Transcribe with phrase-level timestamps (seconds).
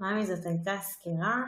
[0.00, 1.42] מאמי, זאת הייתה סקירה,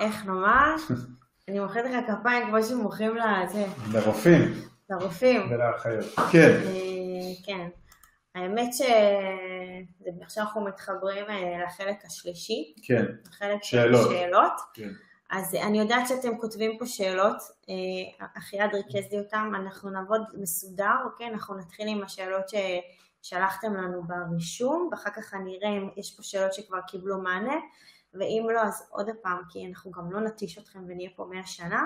[0.00, 0.76] איך נאמר?
[1.48, 5.52] אני מוחאת לך כפיים כמו שמוחאים לזה, לרופאים לרופאים.
[5.52, 6.04] ולאחיות.
[6.32, 6.60] כן.
[6.66, 7.68] אה, כן.
[8.34, 13.04] האמת שעכשיו אנחנו מתחברים אה, לחלק השלישי, כן.
[13.28, 14.10] לחלק של שאלות.
[14.10, 14.52] שאלות.
[14.74, 14.88] כן.
[15.30, 17.36] אז אני יודעת שאתם כותבים פה שאלות,
[17.68, 21.28] אה, אחיעד ריכז לי אותם, אנחנו נעבוד מסודר, אוקיי?
[21.28, 26.54] אנחנו נתחיל עם השאלות ששלחתם לנו ברישום, ואחר כך אני אראה אם יש פה שאלות
[26.54, 27.56] שכבר קיבלו מענה,
[28.14, 31.84] ואם לא, אז עוד פעם, כי אנחנו גם לא נטיש אתכם ונהיה פה 100 שנה,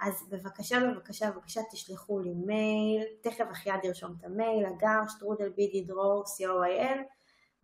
[0.00, 5.84] אז בבקשה, בבקשה, בבקשה תשלחו לי מייל, תכף אחיעד ירשום את המייל, אגר, שטרודל בידי
[5.84, 6.98] דרור, co.il,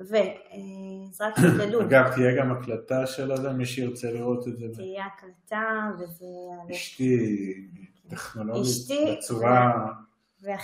[0.00, 4.66] ואז רק שתדעו, אגב, תהיה גם הקלטה של זה, מי שירצה לראות את זה.
[4.74, 6.24] תהיה הקלטה, וזה...
[6.73, 7.68] אשתי
[8.09, 9.86] טכנולוגית אשתי- בצורה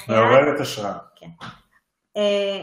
[0.09, 0.99] מעוררת השראה.
[1.43, 1.49] אה,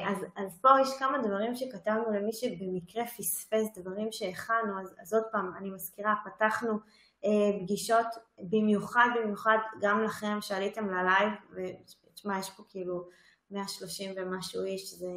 [0.08, 5.23] אז, אז פה יש כמה דברים שכתבנו למי שבמקרה פספס דברים שהכנו, אז, אז עוד
[5.31, 6.80] פעם, אני מזכירה, פתחנו
[7.26, 8.07] אה, פגישות
[8.40, 13.07] במיוחד במיוחד גם לכם שעליתם ללייב, ותשמע, יש פה כאילו
[13.51, 15.07] 130 ומשהו איש, זה,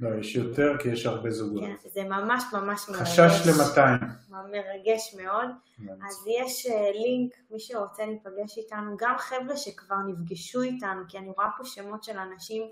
[0.00, 1.62] לא, יש יותר כי יש הרבה זוגות.
[1.62, 3.20] כן, זה ממש ממש מרגש.
[3.20, 4.06] חשש ל-200.
[4.30, 5.48] מרגש מאוד.
[5.78, 11.30] אז יש אה, לינק, מי שרוצה להיפגש איתנו, גם חבר'ה שכבר נפגשו איתנו, כי אני
[11.36, 12.62] רואה פה שמות של אנשים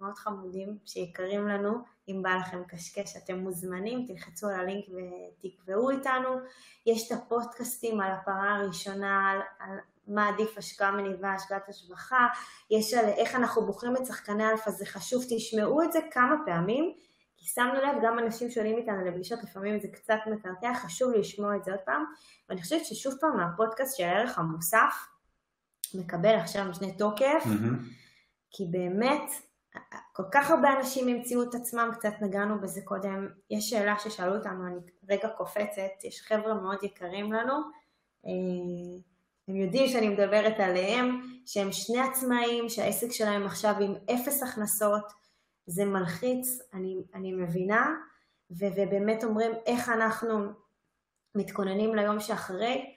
[0.00, 6.28] מאוד חמודים שיקרים לנו, אם בא לכם קשקש אתם מוזמנים, תלחצו על הלינק ותקבעו איתנו.
[6.86, 12.26] יש את הפודקאסטים על הפרה הראשונה, על, על מה עדיף השקעה מניבה, השקעת השבחה,
[12.70, 16.94] יש על איך אנחנו בוחרים את שחקני אלפא, זה חשוב, תשמעו את זה כמה פעמים,
[17.36, 21.64] כי שמנו לב, גם אנשים שעולים איתנו לפגישות, לפעמים זה קצת מקרטע, חשוב לשמוע את
[21.64, 22.04] זה עוד פעם,
[22.48, 24.94] ואני חושבת ששוב פעם הפודקאסט של הערך המוסף
[25.94, 27.78] מקבל עכשיו משנה תוקף, מהמם.
[28.50, 29.30] כי באמת
[30.12, 34.66] כל כך הרבה אנשים המציאו את עצמם, קצת נגענו בזה קודם, יש שאלה ששאלו אותנו,
[34.66, 34.76] אני
[35.08, 37.54] רגע קופצת, יש חבר'ה מאוד יקרים לנו,
[38.26, 38.30] אה,
[39.48, 45.12] הם יודעים שאני מדברת עליהם, שהם שני עצמאים, שהעסק שלהם עכשיו עם אפס הכנסות,
[45.66, 47.94] זה מלחיץ, אני, אני מבינה,
[48.50, 50.48] ו, ובאמת אומרים איך אנחנו
[51.34, 52.94] מתכוננים ליום שאחרי,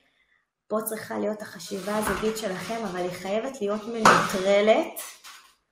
[0.67, 5.00] פה צריכה להיות החשיבה הזוגית שלכם, אבל היא חייבת להיות מנוטרלת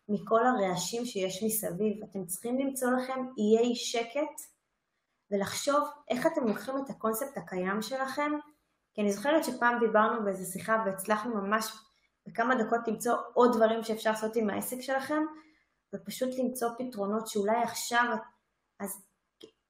[0.09, 2.03] מכל הרעשים שיש מסביב.
[2.03, 4.51] אתם צריכים למצוא לכם איי שקט
[5.31, 8.31] ולחשוב איך אתם לוקחים את הקונספט הקיים שלכם,
[8.93, 11.65] כי אני זוכרת שפעם דיברנו באיזו שיחה והצלחנו ממש
[12.27, 15.21] בכמה דקות למצוא עוד דברים שאפשר לעשות עם העסק שלכם,
[15.95, 18.05] ופשוט למצוא פתרונות שאולי עכשיו,
[18.79, 19.01] אז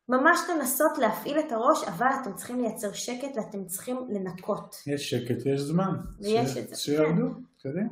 [0.10, 4.76] ממש לנסות להפעיל את הראש, אבל אתם צריכים לייצר שקט ואתם צריכים לנקות.
[4.88, 5.96] יש שקט, יש זמן.
[6.20, 7.28] ויש ש- את זה, שירדו,
[7.64, 7.90] קדימה.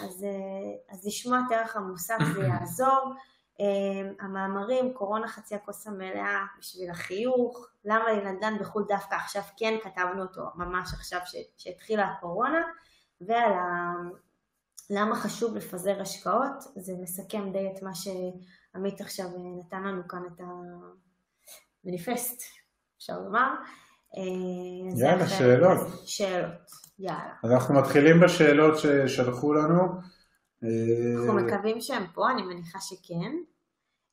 [0.00, 3.14] אז, אה, אז לשמוע את ערך המוסף זה יעזור.
[3.60, 10.22] אה, המאמרים, קורונה חצי הכוס המלאה בשביל החיוך, למה לנדל"ן בחו"ל דווקא עכשיו כן כתבנו
[10.22, 11.20] אותו ממש עכשיו
[11.56, 12.62] שהתחילה הקורונה,
[13.20, 13.92] ועל ה...
[14.90, 20.22] למה חשוב לפזר השקעות, זה מסכם די את מה שעמית עכשיו אה, נתן לנו כאן
[20.26, 20.40] את
[21.84, 22.42] המניפסט,
[22.98, 23.54] אפשר לומר.
[24.96, 25.78] יאללה, שאלות.
[26.06, 26.70] שאלות,
[27.00, 27.34] יאללה.
[27.44, 29.80] אנחנו מתחילים בשאלות ששלחו לנו.
[31.18, 33.32] אנחנו מקווים שהם פה, אני מניחה שכן.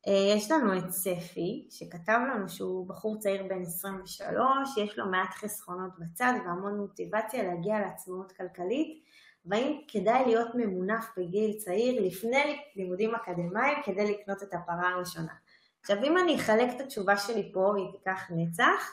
[0.07, 5.33] אה, יש לנו את ספי, שכתב לנו שהוא בחור צעיר בן 23, יש לו מעט
[5.33, 9.03] חסכונות בצד והמון מוטיבציה להגיע לעצמאות כלכלית,
[9.45, 15.33] והאם כדאי להיות ממונף בגיל צעיר לפני לימודים אקדמיים כדי לקנות את הפרה הראשונה.
[15.81, 18.91] עכשיו אם אני אחלק את התשובה שלי פה, היא תיקח נצח,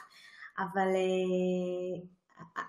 [0.59, 2.63] אבל אה,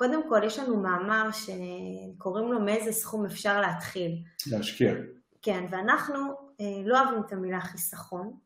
[0.00, 4.22] קודם כל יש לנו מאמר שקוראים לו מאיזה סכום אפשר להתחיל.
[4.46, 4.92] להשקיע.
[5.42, 6.18] כן, ואנחנו
[6.60, 8.36] אה, לא אוהבים את המילה חיסכון,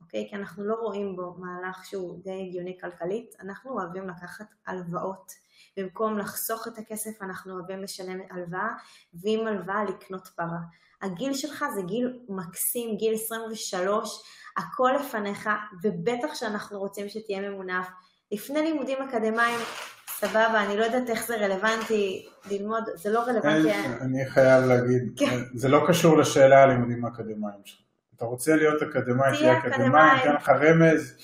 [0.00, 0.26] אוקיי?
[0.30, 5.32] כי אנחנו לא רואים בו מהלך שהוא די הגיוני כלכלית, אנחנו אוהבים לקחת הלוואות.
[5.76, 8.68] במקום לחסוך את הכסף אנחנו אוהבים לשלם הלוואה,
[9.14, 10.60] ועם הלוואה לקנות פרה.
[11.02, 14.22] הגיל שלך זה גיל מקסים, גיל 23,
[14.56, 15.50] הכל לפניך,
[15.82, 17.88] ובטח שאנחנו רוצים שתהיה ממונף.
[18.32, 19.58] לפני לימודים אקדמיים,
[20.20, 23.72] סבבה, אני לא יודעת איך זה רלוונטי ללמוד, זה לא רלוונטי.
[24.00, 25.38] אני חייב להגיד, כן.
[25.54, 27.80] זה לא קשור לשאלה על לימודים האקדמיים שלך.
[28.16, 30.20] אתה רוצה להיות אקדמאי, תהיה אקדמאי.
[30.22, 31.16] אתן לך רמז.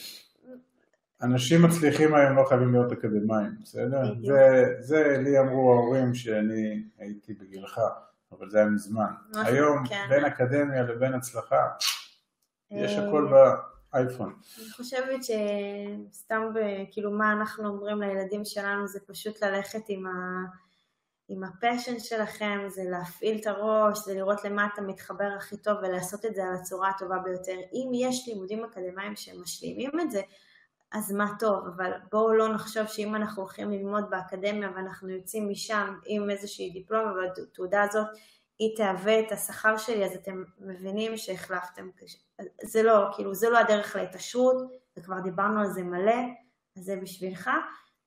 [1.22, 4.14] אנשים מצליחים היום לא חייבים להיות אקדמאים, בסדר?
[4.24, 7.80] זה, זה לי אמרו ההורים שאני הייתי בגילך,
[8.32, 9.10] אבל זה היה מזמן.
[9.30, 10.06] משהו, היום כן.
[10.08, 11.66] בין אקדמיה לבין הצלחה,
[12.70, 13.28] יש אה, הכל
[13.92, 14.34] באייפון.
[14.58, 16.42] אני חושבת שסתם,
[16.90, 20.10] כאילו, מה אנחנו אומרים לילדים שלנו זה פשוט ללכת עם, ה...
[21.28, 26.24] עם הפשן שלכם, זה להפעיל את הראש, זה לראות למה אתה מתחבר הכי טוב ולעשות
[26.24, 27.56] את זה על הצורה הטובה ביותר.
[27.72, 30.20] אם יש לימודים אקדמיים שמשלימים את זה,
[30.92, 35.94] אז מה טוב, אבל בואו לא נחשוב שאם אנחנו הולכים ללמוד באקדמיה ואנחנו יוצאים משם
[36.06, 38.06] עם איזושהי דיפלומה והתעודה הזאת
[38.58, 41.88] היא תהווה את השכר שלי, אז אתם מבינים שהחלפתם,
[42.62, 44.56] זה לא, כאילו, זה לא הדרך להתעשרות,
[44.96, 46.22] וכבר דיברנו על זה מלא,
[46.76, 47.50] אז זה בשבילך,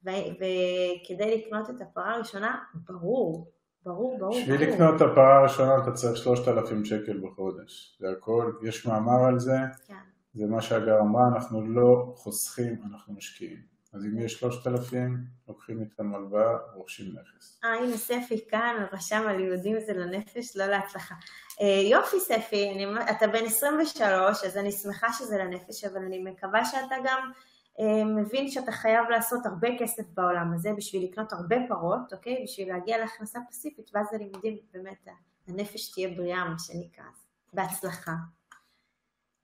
[0.04, 3.52] וכדי לקנות את הפרה הראשונה, ברור,
[3.84, 4.42] ברור, ברור.
[4.42, 9.40] בשביל לקנות את הפרה הראשונה אתה צריך 3,000 שקל בחודש, זה הכל, יש מאמר על
[9.40, 9.58] זה,
[9.88, 9.94] כן.
[10.34, 13.69] זה מה שהגר אמרה, אנחנו לא חוסכים, אנחנו משקיעים.
[13.94, 17.60] אז אם יש 3,000, לוקחים איתם הלוואה, רוכשים נכס.
[17.64, 21.16] אה, הנה ספי כאן, רשם על יהודים זה לנפש, לא להצלחה.
[21.62, 26.66] אה, יופי ספי, אני, אתה בן 23, אז אני שמחה שזה לנפש, אבל אני מקווה
[26.66, 27.32] שאתה גם
[27.80, 32.44] אה, מבין שאתה חייב לעשות הרבה כסף בעולם הזה בשביל לקנות הרבה פרות, אוקיי?
[32.44, 35.08] בשביל להגיע להכנסה פסיפית, ואז הלימודים, באמת,
[35.48, 37.06] הנפש תהיה בריאה, מה שנקרא.
[37.54, 38.14] בהצלחה.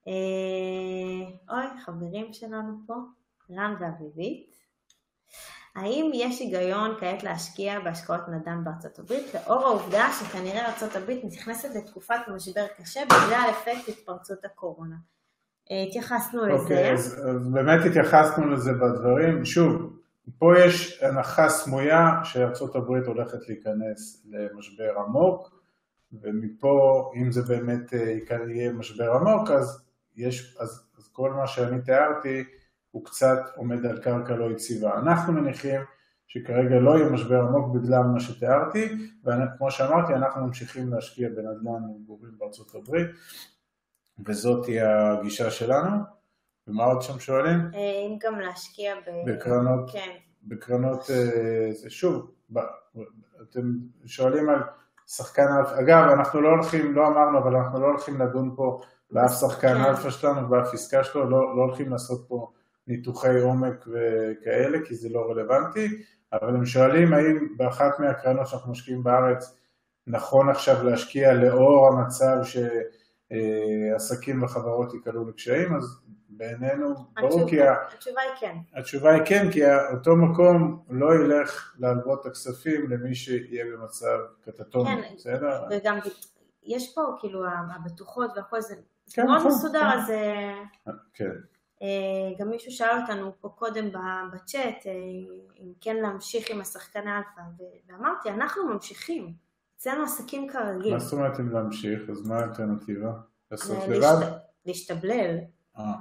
[0.07, 0.13] אה,
[1.49, 2.93] אוי, חברים שלנו פה.
[3.51, 4.55] רן ואביבית.
[5.75, 11.75] האם יש היגיון כעת להשקיע בהשקעות נדל"ן בארצות הברית לאור העובדה שכנראה ארצות הברית נכנסת
[11.75, 14.95] לתקופת משבר קשה בגלל אפקט התפרצות הקורונה?
[15.71, 16.63] אה, התייחסנו okay, לזה.
[16.63, 19.45] אוקיי, אז, אז באמת התייחסנו לזה בדברים.
[19.45, 19.99] שוב,
[20.37, 25.61] פה יש הנחה סמויה שארצות הברית הולכת להיכנס למשבר עמוק,
[26.21, 31.81] ומפה, אם זה באמת אה, יהיה משבר עמוק, אז, יש, אז, אז כל מה שאני
[31.81, 32.43] תיארתי
[32.95, 34.97] הוא קצת עומד על קרקע לא יציבה.
[34.97, 35.81] אנחנו מניחים
[36.27, 42.31] שכרגע לא יהיה משבר עמוק בגלל מה שתיארתי, וכמו שאמרתי, אנחנו ממשיכים להשקיע בנדל"ן ומגורים
[42.37, 43.07] בארצות הברית,
[44.25, 45.97] וזאת תהיה הגישה שלנו.
[46.67, 47.59] ומה עוד שם שואלים?
[47.73, 49.31] אה, אם גם להשקיע ב...
[49.31, 50.11] בקרנות, כן.
[50.43, 52.31] בקרנות, אה, שוב,
[53.41, 53.61] אתם
[54.05, 54.59] שואלים על
[55.07, 58.81] שחקן אלפא, אגב, אנחנו לא הולכים, לא אמרנו, אבל אנחנו לא הולכים לדון פה
[59.11, 59.81] באף שחקן כן.
[59.81, 62.51] אלפא שלנו, באף עסקה שלו, לא, לא הולכים לעשות פה
[62.87, 65.87] ניתוחי עומק וכאלה, כי זה לא רלוונטי,
[66.33, 69.57] אבל הם שואלים האם באחת מהקרנות שאנחנו משקיעים בארץ
[70.07, 72.37] נכון עכשיו להשקיע לאור המצב
[73.31, 77.61] שעסקים וחברות ייקלעו לקשיים, אז בעינינו ברור כי...
[77.61, 78.55] התשובה היא כן.
[78.75, 79.61] התשובה היא כן, כי
[79.91, 85.63] אותו מקום לא ילך להלוות את הכספים למי שיהיה במצב קטטוני, כן, בסדר?
[85.71, 85.99] וגם
[86.63, 87.45] יש פה כאילו
[87.75, 88.75] הבטוחות והכל זה
[89.13, 89.97] כן, מאוד נכון, מסודר, כן.
[89.97, 90.11] אז...
[91.13, 91.31] כן.
[91.85, 93.89] אה, גם מישהו שאל אותנו פה קודם
[94.33, 94.91] בצ'אט, אה,
[95.59, 97.41] אם כן להמשיך עם השחקן האלפא,
[97.87, 99.33] ואמרתי, אנחנו ממשיכים,
[99.77, 100.93] אצלנו עסקים כרגיל.
[100.93, 102.09] מה זאת אומרת אם להמשיך?
[102.09, 103.11] אז מה האלטרנטיבה?
[103.51, 104.31] לעשות אה, לבד?
[104.65, 105.37] להשתבלל,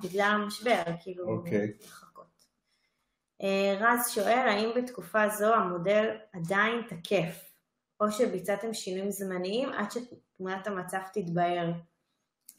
[0.03, 1.73] בגלל המשבר, כאילו, אוקיי.
[1.85, 2.45] לחכות.
[3.81, 7.55] רז שואל, האם בתקופה זו המודל עדיין תקף,
[8.01, 11.73] או שביצעתם שינויים זמניים עד שתמונת המצב תתבהר?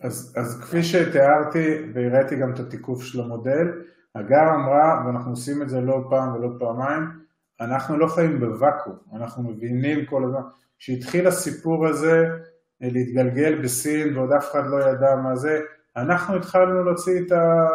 [0.02, 3.68] אז, אז כפי שתיארתי והראיתי גם את התיקוף של המודל,
[4.16, 7.04] הגר אמרה, ואנחנו עושים את זה לא פעם ולא פעמיים,
[7.62, 10.42] אנחנו לא חיים בוואקום, אנחנו מבינים כל הזמן,
[10.80, 12.28] כשהתחיל הסיפור הזה
[12.84, 15.60] אה, להתגלגל בסין ועוד אף אחד לא ידע מה זה,
[15.98, 17.66] אנחנו התחלנו להוציא את, ה,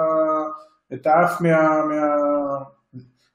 [0.93, 2.17] את האף מה, מה...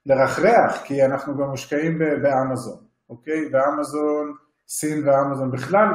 [0.06, 2.78] לרחרח, כי אנחנו גם מושקעים באמזון,
[3.10, 3.50] אוקיי?
[3.50, 4.34] באמזון
[4.68, 5.52] סין ואמזון.
[5.52, 5.88] בכלל,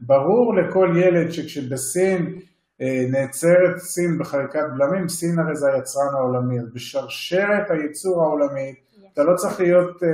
[0.00, 2.38] ברור לכל ילד שכשבסין
[2.80, 6.60] אה, נעצרת סין בחריקת בלמים, סין הרי זה היצרן העולמי.
[6.60, 9.00] אז בשרשרת הייצור העולמית, yes.
[9.12, 10.08] אתה לא צריך להיות אה,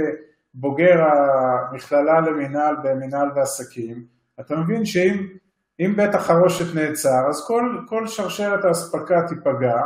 [0.55, 4.05] בוגר המכללה למינהל במינהל ועסקים,
[4.41, 9.81] אתה מבין שאם בית החרושת נעצר, אז כל, כל שרשרת האספקה תיפגע,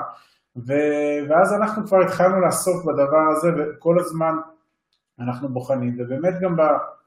[0.57, 0.73] ו,
[1.29, 4.35] ואז אנחנו כבר התחלנו לעסוק בדבר הזה, וכל הזמן
[5.21, 6.57] אנחנו בוחנים, ובאמת גם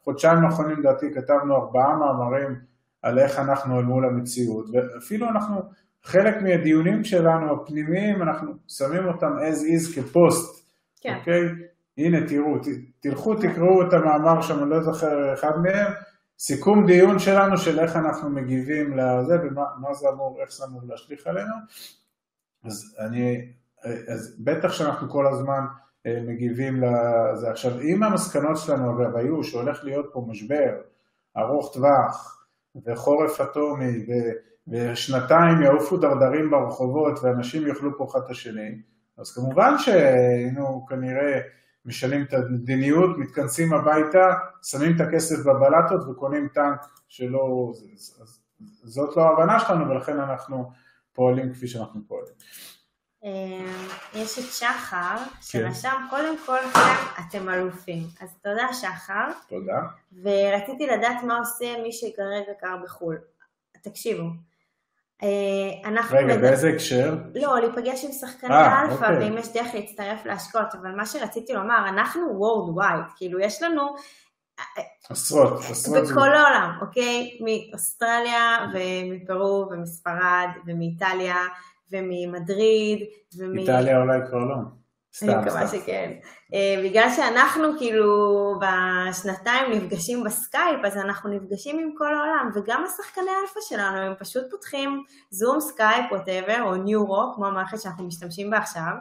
[0.05, 2.59] בחודשיים האחרונים לדעתי כתבנו ארבעה מאמרים
[3.01, 5.61] על איך אנחנו אל מול המציאות, ואפילו אנחנו,
[6.03, 10.69] חלק מהדיונים שלנו הפנימיים, אנחנו שמים אותם as is כפוסט,
[11.01, 11.15] כן.
[11.19, 11.41] אוקיי?
[11.97, 12.55] הנה תראו,
[12.99, 15.93] תלכו תקראו את המאמר שם, אני לא זוכר אחד מהם,
[16.39, 21.27] סיכום דיון שלנו של איך אנחנו מגיבים לזה ומה זה אמור, איך זה אמור להשליך
[21.27, 21.55] עלינו,
[22.63, 23.51] אז אני,
[23.83, 25.65] אז בטח שאנחנו כל הזמן
[26.05, 27.49] מגיבים לזה.
[27.49, 30.71] עכשיו, אם המסקנות שלנו אגב היו שהולך להיות פה משבר
[31.37, 32.45] ארוך טווח
[32.85, 34.05] וחורף אטומי.
[34.67, 38.81] ושנתיים יעופו דרדרים ברחובות ואנשים יאכלו פה אחד את השני,
[39.17, 41.39] אז כמובן שהיינו כנראה
[41.85, 44.33] משנים את המדיניות, מתכנסים הביתה,
[44.63, 47.71] שמים את הכסף בבלטות וקונים טנק שלא...
[48.83, 50.71] זאת לא ההבנה שלנו ולכן אנחנו
[51.13, 52.33] פועלים כפי שאנחנו פועלים.
[53.25, 53.31] אה,
[54.13, 55.31] יש את שחר, כן.
[55.41, 58.03] שרשם קודם כל לכם, אתם אלופים.
[58.21, 59.27] אז תודה שחר.
[59.49, 59.81] תודה.
[60.23, 63.17] ורציתי לדעת מה עושה מי שכרגע גר בחו"ל.
[63.81, 64.23] תקשיבו,
[65.23, 66.17] אה, אנחנו...
[66.17, 67.15] רגע, באיזה הקשר?
[67.35, 69.17] לא, להיפגש עם שחקני אה, אלפא, אוקיי.
[69.17, 73.95] ואם יש דרך להצטרף להשקעות, אבל מה שרציתי לומר, אנחנו worldwide, כאילו יש לנו
[75.09, 76.03] עשרות, עשרות.
[76.03, 77.39] בכל העולם, אוקיי?
[77.41, 81.35] מאוסטרליה ומפרו ומספרד ומאיטליה
[81.91, 82.99] וממדריד
[83.37, 83.57] ומ...
[83.57, 84.55] איטליה אולי כבר לא.
[85.15, 85.67] סתם, אני מקווה.
[85.67, 86.11] שכן.
[86.51, 93.31] אה, בגלל שאנחנו כאילו בשנתיים נפגשים בסקייפ, אז אנחנו נפגשים עם כל העולם, וגם השחקני
[93.41, 98.57] אלפא שלנו, הם פשוט פותחים זום, סקייפ, whatever, או newrow, כמו המערכת שאנחנו משתמשים בה
[98.57, 98.93] עכשיו,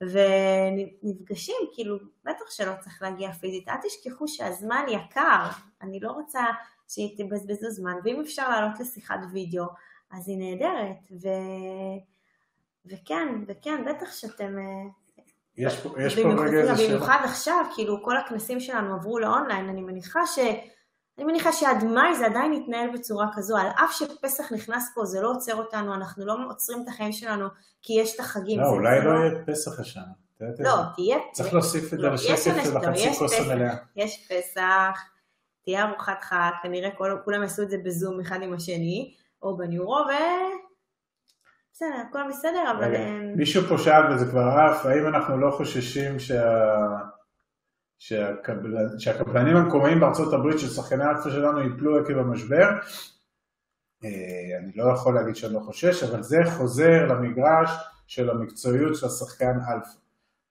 [0.00, 3.68] ונפגשים, כאילו, בטח שלא צריך להגיע פיזית.
[3.68, 5.46] אל תשכחו שהזמן יקר,
[5.82, 6.44] אני לא רוצה
[6.88, 9.64] שתבזבזו זמן, ואם אפשר לעלות לשיחת וידאו,
[10.10, 11.28] אז היא נהדרת, ו...
[12.86, 14.58] וכן, וכן, בטח שאתם...
[14.58, 14.90] אה,
[15.56, 16.88] יש פה, יש פה רגע איזה שאלה.
[16.88, 20.38] במיוחד עכשיו, כאילו כל הכנסים שלנו עברו לאונליין, אני מניחה ש...
[21.18, 25.20] אני מניחה שעד מאי זה עדיין יתנהל בצורה כזו, על אף שפסח נכנס פה, זה
[25.20, 27.46] לא עוצר אותנו, אנחנו לא עוצרים את החיים שלנו
[27.82, 28.60] כי יש את החגים.
[28.60, 30.02] לא, זה אולי זה לא יהיה פסח השנה.
[30.58, 31.18] לא, תהיה...
[31.32, 33.74] צריך להוסיף את זה לא, יש לשקף של לא, החצי כוס המלאה.
[33.96, 35.00] יש פסח,
[35.64, 36.90] תהיה ארוחת חג, כנראה
[37.24, 40.12] כולם יעשו את זה בזום אחד עם השני, או ב newrow, ו...
[41.72, 42.94] בסדר, הכל בסדר, אבל...
[42.94, 46.42] אה, מישהו פה שאל וזה כבר עף, האם אנחנו לא חוששים שה...
[47.98, 48.98] שהקבל...
[48.98, 52.70] שהקבלנים המקומיים בארצות הברית של שחקני אלפא שלנו ייפלו עקב המשבר?
[54.04, 57.70] אה, אני לא יכול להגיד שאני לא חושש, אבל זה חוזר למגרש
[58.06, 59.98] של המקצועיות של השחקן אלפא,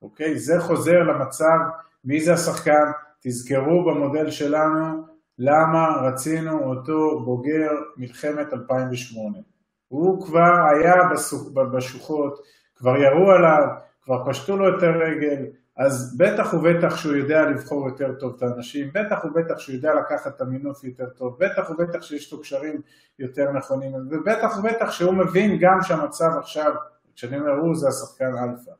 [0.01, 0.39] אוקיי?
[0.39, 1.57] זה חוזר למצב,
[2.05, 2.91] מי זה השחקן?
[3.23, 5.03] תזכרו במודל שלנו
[5.37, 9.37] למה רצינו אותו בוגר מלחמת 2008.
[9.91, 12.39] הוא כבר היה בסו- בשוחות,
[12.75, 13.67] כבר ירו עליו,
[14.01, 15.45] כבר פשטו לו את הרגל,
[15.77, 20.35] אז בטח ובטח שהוא יודע לבחור יותר טוב את האנשים, בטח ובטח שהוא יודע לקחת
[20.35, 22.81] את המינוף יותר טוב, בטח ובטח שיש לו קשרים
[23.19, 26.71] יותר נכונים, ובטח ובטח שהוא מבין גם שהמצב עכשיו,
[27.15, 28.71] כשאני אומר הוא זה השחקן אלפא.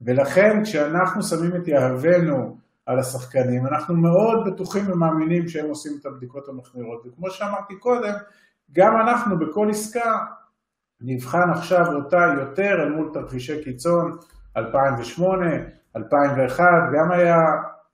[0.00, 6.48] ולכן כשאנחנו שמים את יהבנו על השחקנים, אנחנו מאוד בטוחים ומאמינים שהם עושים את הבדיקות
[6.48, 8.12] המחמירות, וכמו שאמרתי קודם,
[8.72, 10.16] גם אנחנו בכל עסקה
[11.00, 14.16] נבחן עכשיו אותה יותר אל מול תרחישי קיצון
[14.56, 15.46] 2008,
[15.96, 16.64] 2001,
[16.94, 17.36] גם היה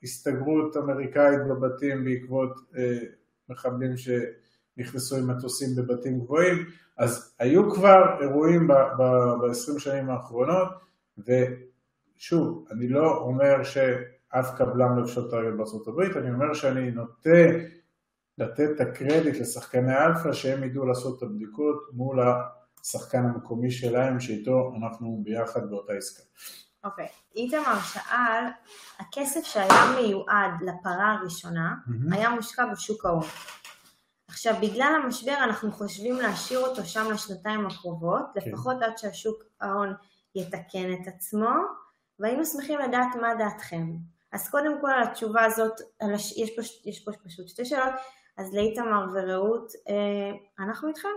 [0.02, 2.98] הסתגרות אמריקאית בבתים בעקבות אה,
[3.48, 6.56] מחבלים שנכנסו עם מטוסים בבתים גבוהים,
[6.98, 10.68] אז היו כבר אירועים ב-20 שנים האחרונות,
[11.18, 17.30] ושוב, אני לא אומר שאף קבלן לא יפשוט את הרגל הברית, אני אומר שאני נוטה
[18.38, 22.20] לתת את הקרדיט לשחקני אלפא שהם ידעו לעשות את הבדיקות מול
[22.84, 26.22] השחקן המקומי שלהם, שאיתו אנחנו ביחד באותה עסקה.
[26.84, 28.44] אוקיי, איתמר שאל,
[28.98, 32.12] הכסף שהיה מיועד לפרה הראשונה מהמם.
[32.12, 33.24] היה מושקע בשוק ההון.
[34.28, 38.50] עכשיו, בגלל המשבר אנחנו חושבים להשאיר אותו שם לשנתיים הקרובות, כן.
[38.50, 39.94] לפחות עד שהשוק ההון
[40.34, 41.50] יתקן את עצמו,
[42.18, 43.86] והיינו שמחים לדעת מה דעתכם.
[44.32, 46.36] אז קודם כל על התשובה הזאת, על הש...
[46.36, 47.94] יש, פה, יש פה פשוט שתי שאלות,
[48.36, 51.08] אז לאיתמר ורעות, אה, אנחנו איתכם.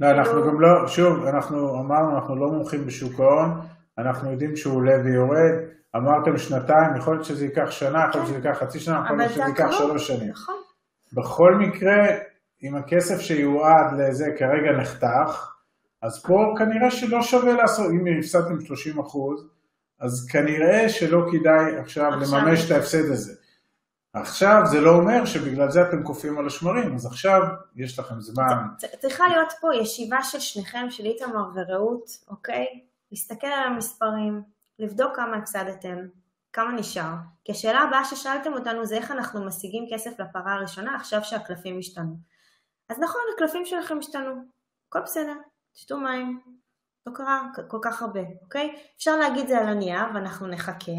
[0.00, 3.60] לא, אנחנו גם לא, שוב, אנחנו אמרנו, אנחנו לא מומחים בשוק ההון,
[3.98, 5.52] אנחנו יודעים שהוא עולה ויורד,
[5.96, 9.30] אמרתם שנתיים, יכול להיות שזה ייקח שנה, יכול להיות שזה ייקח חצי שנה, יכול להיות
[9.32, 9.70] שזה זה ייקח.
[9.70, 10.30] שלוש שנים.
[10.30, 10.54] נכון.
[11.12, 12.06] בכל מקרה,
[12.62, 15.52] אם הכסף שיועד לזה כרגע נחתך,
[16.02, 19.48] אז פה כנראה שלא שווה לעשות, אם הפסדתם 30 אחוז,
[20.00, 22.38] אז כנראה שלא כדאי עכשיו עכשיו.
[22.40, 23.32] לממש את ההפסד הזה.
[24.12, 27.42] עכשיו זה לא אומר שבגלל זה אתם קופאים על השמרים, אז עכשיו
[27.76, 28.66] יש לכם זמן.
[28.98, 32.66] צריכה להיות פה ישיבה של שניכם, של איתמר ורעות, אוקיי?
[33.10, 34.42] להסתכל על המספרים,
[34.78, 35.96] לבדוק כמה הפסדתם,
[36.52, 37.14] כמה נשאר.
[37.44, 42.16] כי השאלה הבאה ששאלתם אותנו זה איך אנחנו משיגים כסף לפרה הראשונה עכשיו שהקלפים השתנו.
[42.88, 44.34] אז נכון, הקלפים שלכם השתנו,
[44.88, 45.34] הכל בסדר,
[45.72, 46.40] תשתו מים,
[47.06, 48.76] לא קרה כל כך הרבה, אוקיי?
[48.96, 50.92] אפשר להגיד זה על הנייר ואנחנו נחכה,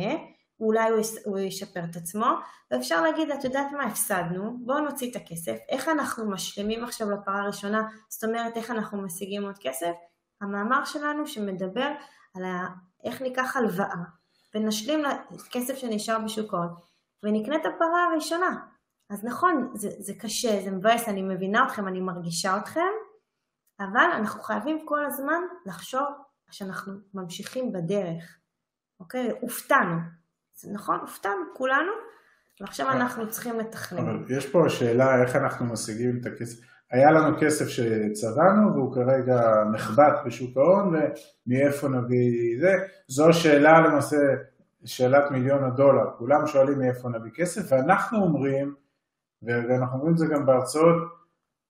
[0.60, 2.28] אולי הוא, יס- הוא ישפר את עצמו,
[2.72, 7.42] ואפשר להגיד, את יודעת מה, הפסדנו, בואו נוציא את הכסף, איך אנחנו משלימים עכשיו לפרה
[7.42, 9.94] הראשונה, זאת אומרת, איך אנחנו משיגים עוד כסף?
[10.42, 11.92] המאמר שלנו שמדבר
[12.36, 12.68] על ה...
[13.04, 13.96] איך ניקח הלוואה,
[14.56, 16.76] ונשלים לכסף שנשאר בשוק ההון,
[17.24, 18.66] ונקנה את הפרה הראשונה.
[19.10, 22.92] אז נכון, זה, זה קשה, זה מבאס, אני מבינה אתכם, אני מרגישה אתכם,
[23.80, 26.08] אבל אנחנו חייבים כל הזמן לחשוב
[26.52, 28.40] שאנחנו ממשיכים בדרך,
[29.00, 29.32] אוקיי?
[29.42, 30.19] הופתענו.
[30.62, 31.92] זה נכון, הופתענו כולנו,
[32.62, 34.00] ועכשיו אנחנו צריכים לתכנן.
[34.00, 36.62] אבל יש פה שאלה איך אנחנו משיגים את הכסף.
[36.92, 40.96] היה לנו כסף שצבענו והוא כרגע נחבט בשוק ההון
[41.48, 42.74] ומאיפה נביא זה.
[43.08, 44.18] זו שאלה למעשה,
[44.86, 46.06] שאלת מיליון הדולר.
[46.18, 48.76] כולם שואלים מאיפה נביא כסף ואנחנו אומרים,
[49.42, 50.96] ואנחנו אומרים את זה גם בהרצאות,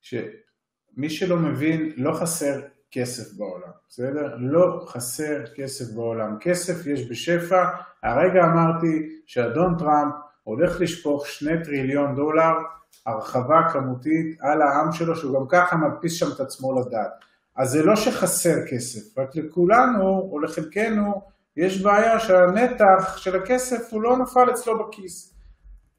[0.01, 4.36] שמי שלא מבין, לא חסר כסף בעולם, בסדר?
[4.38, 6.38] לא חסר כסף בעולם.
[6.39, 7.65] כסף יש בשפע.
[8.03, 12.53] הרגע אמרתי שאדון טראמפ הולך לשפוך שני טריליון דולר
[13.05, 17.12] הרחבה כמותית על העם שלו, שהוא גם ככה מדפיס שם את עצמו לדעת.
[17.55, 21.22] אז זה לא שחסר כסף, רק לכולנו או לחלקנו
[21.58, 25.34] יש בעיה שהנתח של הכסף הוא לא נפל אצלו בכיס.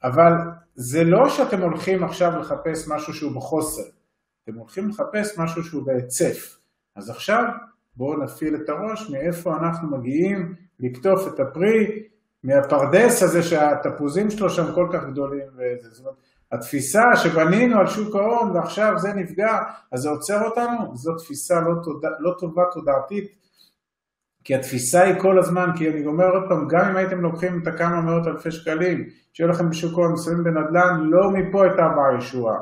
[0.04, 0.32] אבל
[0.74, 3.82] זה לא שאתם הולכים עכשיו לחפש משהו שהוא בחוסר,
[4.44, 6.59] אתם הולכים לחפש משהו שהוא בהיצף.
[6.96, 7.44] אז עכשיו
[7.96, 12.02] בואו נפעיל את הראש מאיפה אנחנו מגיעים לקטוף את הפרי
[12.44, 15.46] מהפרדס הזה שהתפוזים שלו שם כל כך גדולים.
[15.54, 15.88] וזה.
[15.90, 16.16] זאת אומרת,
[16.52, 19.58] התפיסה שבנינו על שוק ההון ועכשיו זה נפגע,
[19.92, 23.40] אז זה עוצר אותנו, זו תפיסה לא, תודה, לא טובה תודעתית,
[24.44, 27.66] כי התפיסה היא כל הזמן, כי אני אומר עוד פעם, גם אם הייתם לוקחים את
[27.66, 32.56] הכמה מאות אלפי שקלים שיהיו לכם בשוק ההון, מסוימים בנדל"ן, לא מפה הייתה באה ישועה.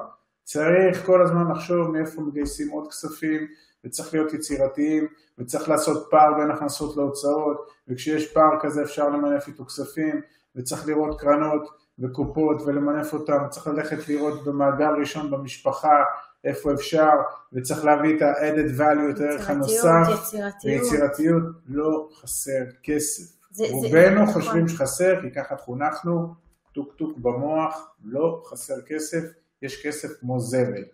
[0.45, 3.47] צריך כל הזמן לחשוב מאיפה מגייסים עוד כספים,
[3.85, 5.07] וצריך להיות יצירתיים,
[5.39, 10.21] וצריך לעשות פער בין הכנסות להוצאות, וכשיש פער כזה אפשר למנף איתו כספים,
[10.57, 11.69] וצריך לראות קרנות
[11.99, 16.03] וקופות ולמנף אותם, צריך ללכת לראות במעגל ראשון במשפחה
[16.45, 17.11] איפה אפשר,
[17.53, 23.39] וצריך להביא את ה-added value, את הערך הנוסף, יצירתיות, ויצירתיות לא חסר כסף.
[23.71, 24.43] רובנו נכון.
[24.43, 26.35] חושבים שחסר, כי ככה חונכנו,
[26.73, 29.23] טוק טוק במוח, לא חסר כסף,
[29.63, 30.85] יש כסף כמו זבל.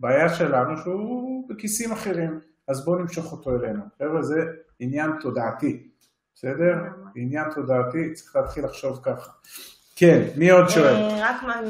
[0.00, 3.82] בעיה שלנו שהוא בכיסים אחרים, אז בואו נמשוך אותו אלינו.
[3.98, 4.34] חבר'ה, זה
[4.78, 5.88] עניין תודעתי,
[6.34, 6.74] בסדר?
[7.16, 9.30] עניין תודעתי, צריך להתחיל לחשוב ככה.
[9.96, 10.94] כן, מי עוד שואל?
[10.94, 11.60] אה, רק מה-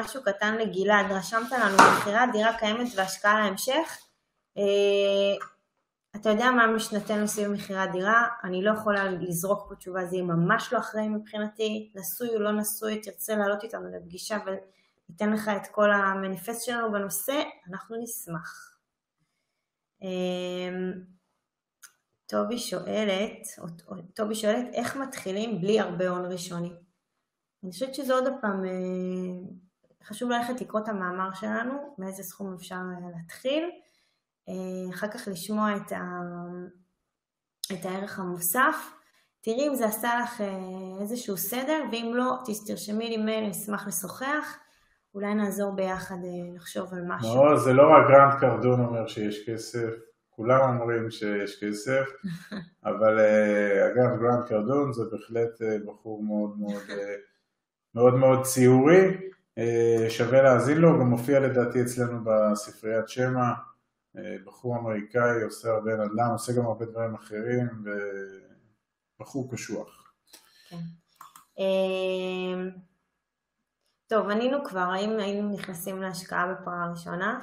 [0.00, 3.98] משהו קטן לגלעד, רשמת לנו מכירת דירה קיימת והשקעה להמשך.
[4.58, 4.62] אה,
[6.16, 10.24] אתה יודע מה משנתנו סביב מכירת דירה, אני לא יכולה לזרוק פה תשובה, זה יהיה
[10.26, 14.38] ממש לא אחראי מבחינתי, נשוי או לא נשוי, תרצה לעלות איתנו לפגישה
[15.08, 18.78] וניתן לך את כל המניפסט שלנו בנושא, אנחנו נשמח.
[20.02, 20.92] אה,
[22.32, 23.46] טובי שואלת,
[24.14, 26.72] טובי שואלת, איך מתחילים בלי הרבה הון ראשוני?
[27.64, 28.70] אני חושבת שזה עוד פעם, אה,
[30.04, 33.70] חשוב ללכת לקרוא את המאמר שלנו, מאיזה סכום אפשר אה, להתחיל,
[34.48, 36.00] אה, אחר כך לשמוע את, ה,
[37.72, 38.76] את הערך המוסף,
[39.40, 40.42] תראי אם זה עשה לך
[41.00, 44.58] איזשהו סדר, ואם לא, תרשמי לי מייל, נשמח לשוחח,
[45.14, 47.44] אולי נעזור ביחד אה, לחשוב על משהו.
[47.44, 49.90] לא, זה לא רק גרנט קרדון אומר שיש כסף,
[50.30, 52.04] כולם אומרים שיש כסף,
[52.90, 56.82] אבל אה, אגב גרנט קרדון זה בהחלט אה, בחור מאוד מאוד
[57.94, 59.28] מאוד מאוד ציורי,
[60.08, 63.52] שווה להאזין לו, הוא גם מופיע לדעתי אצלנו בספריית שמע,
[64.44, 67.68] בחור אמריקאי, עושה הרבה נדל"ן, עושה גם הרבה דברים אחרים,
[69.18, 70.12] ובחור קשוח.
[70.68, 70.76] כן.
[74.12, 77.38] טוב, ענינו כבר, האם היינו נכנסים להשקעה בפרה ראשונה?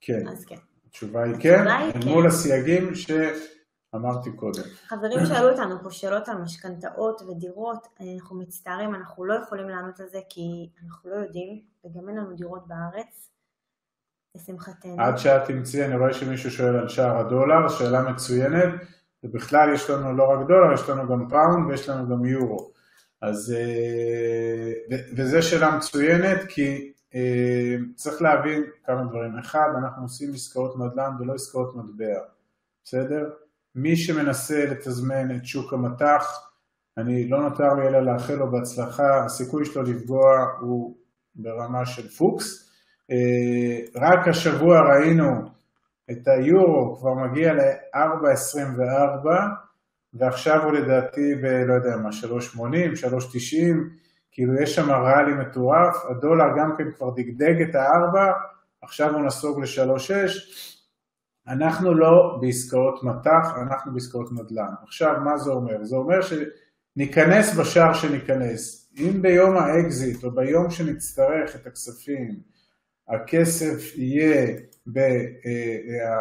[0.00, 0.56] כן, אז כן.
[0.86, 2.08] התשובה היא כן, אל כן.
[2.08, 4.62] מול הסייגים שאמרתי קודם.
[4.86, 10.06] חברים שאלו אותנו פה שאלות על משכנתאות ודירות, אנחנו מצטערים, אנחנו לא יכולים לענות על
[10.06, 13.30] זה כי אנחנו לא יודעים, וגם אין לנו דירות בארץ,
[14.34, 14.96] לשמחתנו.
[14.98, 18.70] עד שאת תמצאי, אני רואה שמישהו שואל על שער הדולר, שאלה מצוינת,
[19.24, 22.75] ובכלל יש לנו לא רק דולר, יש לנו גם פאונד ויש לנו גם יורו.
[23.22, 29.38] אז, אה, וזו שאלה מצוינת, כי אה, צריך להבין כמה דברים.
[29.38, 32.18] אחד, אנחנו עושים עסקאות נדל"ן ולא עסקאות מטבע,
[32.84, 33.30] בסדר?
[33.74, 36.50] מי שמנסה לתזמן את שוק המטח,
[36.98, 40.96] אני לא נותר לי אלא לאחל לו בהצלחה, הסיכוי שלו לפגוע הוא
[41.34, 42.70] ברמה של פוקס.
[43.10, 45.56] אה, רק השבוע ראינו
[46.10, 49.26] את היורו כבר מגיע ל-4.24
[50.18, 51.46] ועכשיו הוא לדעתי ב...
[51.46, 52.62] לא יודע מה, 3.80, 3.90,
[54.30, 58.32] כאילו יש שם ראלי מטורף, הדולר גם כן כבר דגדג את הארבע,
[58.82, 60.12] עכשיו הוא נסוג ל-3.6,
[61.48, 64.74] אנחנו לא בעסקאות מט"ח, אנחנו בעסקאות נדל"ן.
[64.82, 65.84] עכשיו, מה זה אומר?
[65.84, 68.92] זה אומר שניכנס בשער שניכנס.
[68.98, 72.36] אם ביום האקזיט או ביום שנצטרך את הכספים,
[73.08, 74.56] הכסף יהיה,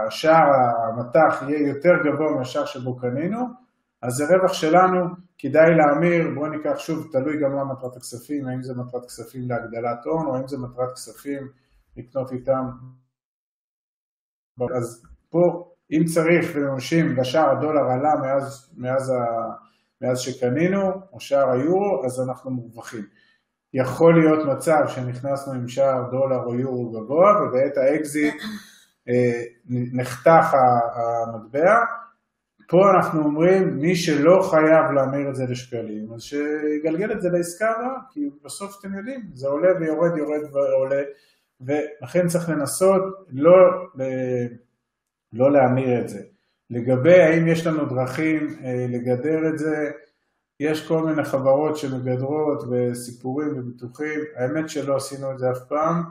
[0.08, 0.48] השער
[0.88, 3.65] המטח יהיה יותר גבוה מהשער שבו קנינו,
[4.06, 5.00] אז זה רווח שלנו,
[5.38, 10.06] כדאי להמיר, בואו ניקח שוב, תלוי גם מה מטרת הכספים, האם זה מטרת כספים להגדלת
[10.06, 11.48] הון, או האם זה מטרת כספים
[11.98, 12.66] לקנות איתם.
[14.78, 15.40] אז פה,
[15.92, 19.16] אם צריך וממשים בשער הדולר עלה מאז, מאז, ה,
[20.02, 23.06] מאז שקנינו, או שער היורו, אז אנחנו מורווחים.
[23.74, 28.36] יכול להיות מצב שנכנסנו עם שער דולר או יורו גבוה, ובעת האקזיט
[29.10, 30.54] אה, נחתך
[30.96, 31.76] המטבע,
[32.68, 37.72] פה אנחנו אומרים, מי שלא חייב להמיר את זה לשקלים, אז שיגלגל את זה לעסקה
[37.72, 41.04] הבאה, כי בסוף אתם יודעים, זה עולה ויורד, יורד ועולה,
[41.62, 43.56] ולכן צריך לנסות לא,
[45.34, 46.22] לא להמיר את זה.
[46.70, 48.48] לגבי האם יש לנו דרכים
[48.90, 49.92] לגדר את זה,
[50.60, 56.04] יש כל מיני חברות שמגדרות וסיפורים וביטוחים, האמת שלא עשינו את זה אף פעם,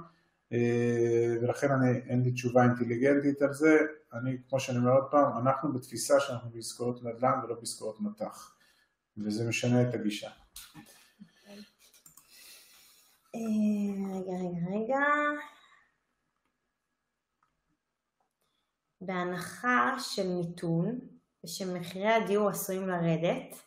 [1.42, 3.78] ולכן אני, אין לי תשובה אינטליגנטית על זה,
[4.14, 8.56] אני, כמו שאני אומר עוד פעם, אנחנו בתפיסה שאנחנו בעסקאות נדל"ן ולא בעסקאות מט"ח,
[9.16, 10.30] וזה משנה את הגישה.
[13.34, 13.40] אה,
[14.14, 15.04] רגע, רגע, רגע.
[19.00, 20.98] בהנחה של מיתון
[21.44, 23.62] ושמחירי הדיור עשויים לרדת,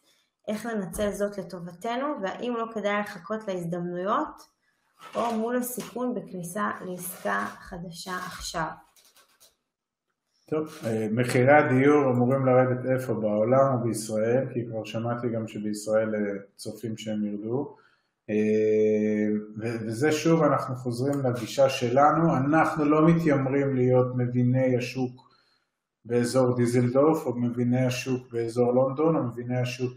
[0.47, 4.57] איך לנצל זאת לטובתנו והאם לא כדאי לחכות להזדמנויות
[5.15, 8.86] או מול הסיכון בכניסה לעסקה חדשה עכשיו.
[10.49, 13.13] טוב, אה, מחירי הדיור אמורים לרדת איפה?
[13.13, 14.45] בעולם או בישראל?
[14.53, 16.21] כי כבר שמעתי גם שבישראל אה,
[16.55, 17.75] צופים שהם ירדו.
[18.29, 25.33] אה, וזה שוב אנחנו חוזרים לגישה שלנו, אנחנו לא מתיימרים להיות מביני השוק
[26.05, 29.93] באזור דיסלדורף או מביני השוק באזור לונדון או מביני השוק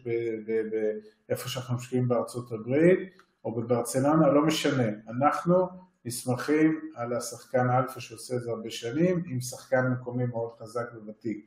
[1.29, 2.99] באיפה שאנחנו משקיעים בארצות הברית
[3.45, 5.69] או בברצלונה, לא משנה, אנחנו
[6.05, 11.47] נסמכים על השחקן אלפא שעושה את זה הרבה שנים עם שחקן מקומי מאוד חזק וותיק.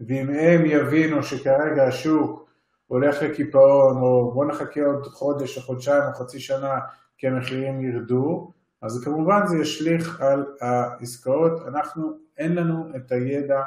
[0.00, 2.50] ואם הם יבינו שכרגע השוק
[2.86, 6.78] הולך לקיפאון, או בוא נחכה עוד חודש או חודשיים או חצי שנה
[7.18, 13.60] כי המחירים ירדו, אז כמובן זה ישליך על העסקאות, אנחנו, אין לנו את הידע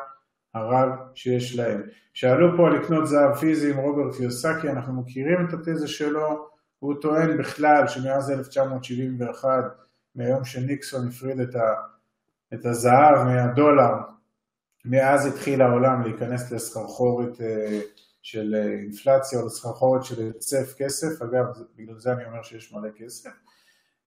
[0.54, 1.82] הרב שיש להם.
[2.13, 6.48] שאלו פה לקנות זהב פיזי עם רוברט יוסקי, אנחנו מכירים את התזה שלו,
[6.80, 9.50] הוא טוען בכלל שמאז 1971,
[10.15, 11.73] מהיום שניקסון הפריד את, ה,
[12.54, 13.93] את הזהב מהדולר,
[14.86, 17.80] מאז התחיל העולם להיכנס לסחרחורת אה,
[18.21, 21.45] של אה, אינפלציה או לסחרחורת של היצף כסף, אגב
[21.76, 23.30] בגלל זה אני אומר שיש מלא כסף,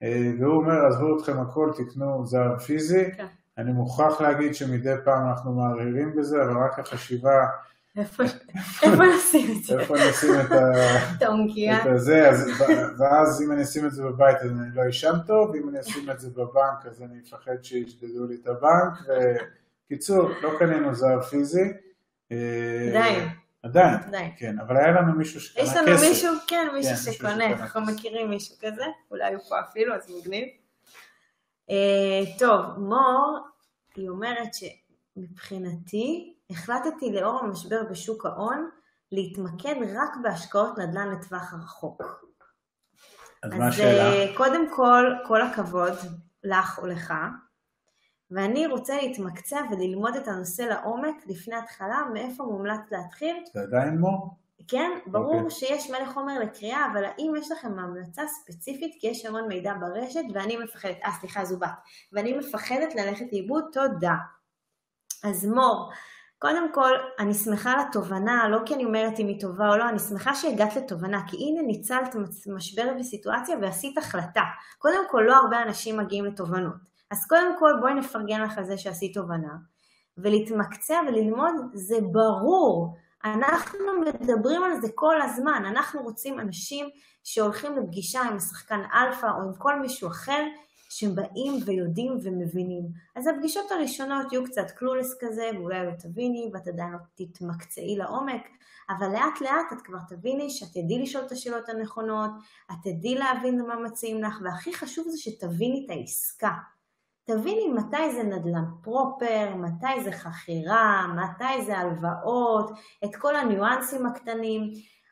[0.02, 3.26] אה, והוא אומר עזבו אתכם הכל תקנו זר פיזי, כן.
[3.58, 7.46] אני מוכרח להגיד שמדי פעם אנחנו מערערים בזה, אבל רק החשיבה
[7.96, 8.22] איפה
[9.16, 9.80] נשים את זה?
[9.80, 10.30] איפה נשים
[11.16, 11.84] את העונקייה?
[12.98, 16.10] ואז אם אני אשים את זה בבית אז אני לא אשן טוב, ואם אני אשים
[16.10, 19.18] את זה בבנק אז אני אפחד שישדדו לי את הבנק,
[19.86, 21.72] וקיצור, לא קנינו זר פיזי.
[22.32, 23.26] אה, די.
[23.62, 25.72] עדיין, עדיין, כן, אבל היה לנו מישהו שקנה כסף.
[25.72, 26.08] יש לנו כסף.
[26.08, 30.48] מישהו, כן, מישהו כן, שקונה, אנחנו מכירים מישהו כזה, אולי הוא פה אפילו, אז מגניב.
[31.70, 33.38] Uh, טוב, מור,
[33.96, 38.70] היא אומרת שמבחינתי, החלטתי לאור המשבר בשוק ההון,
[39.12, 42.02] להתמקד רק בהשקעות נדל"ן לטווח הרחוק.
[43.42, 44.32] אז, אז מה השאלה?
[44.32, 45.94] Uh, קודם כל, כל הכבוד
[46.44, 47.14] לך או לך.
[48.30, 53.36] ואני רוצה להתמקצע וללמוד את הנושא לעומק לפני התחלה, מאיפה מומלץ להתחיל.
[53.52, 54.36] זה עדיין מור?
[54.68, 55.36] כן, ברור okay.
[55.36, 55.50] אוקיי.
[55.50, 58.96] שיש מלא חומר לקריאה, אבל האם יש לכם המלצה ספציפית?
[59.00, 61.68] כי יש המון מידע ברשת ואני מפחדת, אה סליחה זו בת,
[62.12, 64.14] ואני מפחדת ללכת לאיבוד, תודה.
[65.24, 65.90] אז מור,
[66.38, 69.88] קודם כל, אני שמחה על התובנה, לא כי אני אומרת אם היא טובה או לא,
[69.88, 72.16] אני שמחה שהגעת לתובנה, כי הנה ניצלת
[72.56, 74.42] משבר וסיטואציה ועשית החלטה.
[74.78, 76.74] קודם כל, לא הרבה אנשים מגיעים לתובנות.
[77.10, 79.52] אז קודם כל בואי נפרגן לך על זה שעשית תובנה,
[80.18, 82.96] ולהתמקצע וללמוד זה ברור.
[83.24, 86.88] אנחנו מדברים על זה כל הזמן, אנחנו רוצים אנשים
[87.24, 90.42] שהולכים לפגישה עם השחקן אלפא או עם כל מישהו אחר,
[90.98, 92.82] שבאים ויודעים ומבינים.
[93.16, 98.42] אז הפגישות הראשונות יהיו קצת clueless כזה, ואולי לא תביני, ואת עדיין לא תתמקצעי לעומק,
[98.90, 102.30] אבל לאט לאט את כבר תביני שאת תדעי לשאול את השאלות הנכונות,
[102.70, 106.52] את תדעי להבין מה מציעים לך, והכי חשוב זה שתביני את העסקה.
[107.24, 112.70] תביני מתי זה נדל"ן פרופר, מתי זה חכירה, מתי זה הלוואות,
[113.04, 114.62] את כל הניואנסים הקטנים.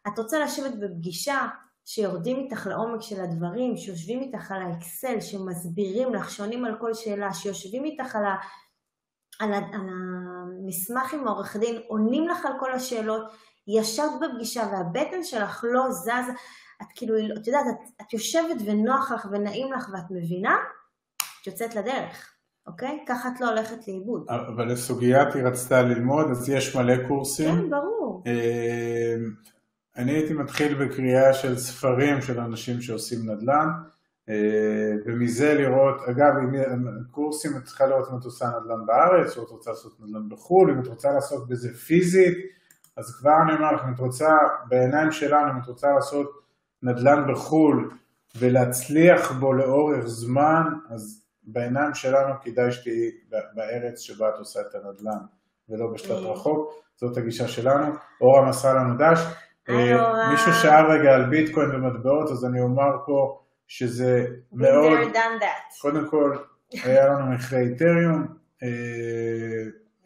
[0.09, 1.47] את רוצה לשבת בפגישה
[1.85, 7.35] שיורדים איתך לעומק של הדברים, שיושבים איתך על האקסל, שמסבירים לך, שעונים על כל שאלה,
[7.35, 8.35] שיושבים איתך על, ה,
[9.40, 13.33] על, ה, על המסמך עם העורך דין, עונים לך על כל השאלות,
[13.68, 16.31] ישבת בפגישה והבטן שלך לא זז,
[16.83, 20.57] את כאילו, את יודעת, את, את יושבת ונוח לך ונעים לך ואת מבינה,
[21.16, 22.35] את יוצאת לדרך,
[22.66, 23.05] אוקיי?
[23.09, 24.27] ככה את לא הולכת לאיבוד.
[24.29, 27.55] אבל לסוגיית היא רצתה ללמוד, אז יש מלא קורסים.
[27.55, 28.23] כן, ברור.
[29.96, 33.68] אה, אני הייתי מתחיל בקריאה של ספרים של אנשים שעושים נדל"ן,
[34.28, 34.35] אה,
[35.07, 36.33] ומזה לראות, אגב,
[37.11, 40.70] קורסים את צריכה לראות אם את עושה נדל"ן בארץ, או את רוצה לעשות נדל"ן בחו"ל,
[40.70, 42.38] אם את רוצה לעשות בזה פיזית,
[42.96, 44.28] אז כבר אני אומר לך, אם את רוצה,
[44.68, 46.30] בעיניים שלנו, אם את רוצה לעשות
[46.83, 47.90] נדל"ן בחו"ל
[48.38, 53.11] ולהצליח בו לאורך זמן, אז בעיניים שלנו כדאי שתהיי
[53.54, 55.18] בארץ שבה את עושה את הנדל"ן
[55.68, 56.26] ולא בשלט mm.
[56.26, 57.94] רחוק, זאת הגישה שלנו.
[58.20, 59.18] אורה מסרה לנו דש.
[59.68, 64.98] אה, מישהו שאל רגע על ביטקוין ומטבעות, אז אני אומר פה שזה מאוד,
[65.81, 66.37] קודם כל
[66.72, 68.27] היה לנו מחירי איתריום,
[68.62, 68.68] אה,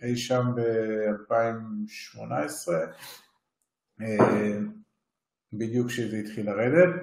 [0.03, 2.73] אי שם ב-2018,
[5.53, 6.95] בדיוק כשזה התחיל לרדת,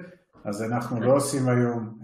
[0.44, 1.98] אז אנחנו לא עושים היום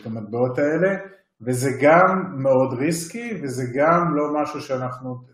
[0.00, 0.96] את המטבעות האלה,
[1.40, 5.33] וזה גם מאוד ריסקי, וזה גם לא משהו שאנחנו,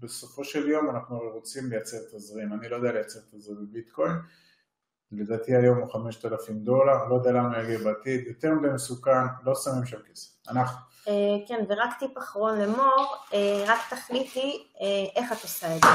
[0.00, 4.12] בסופו של יום אנחנו רוצים לייצר תזרים, אני לא יודע לייצר תזרים בביטקוין,
[5.12, 9.86] לדעתי היום הוא 5,000 דולר, לא יודע למה יגיע בעתיד, יותר מדי מסוכן, לא שמים
[9.86, 10.78] שם כסף, אנחנו.
[11.08, 11.12] אה,
[11.48, 15.88] כן, ורק טיפ אחרון למור, אה, רק תחליטי אה, איך את עושה את זה.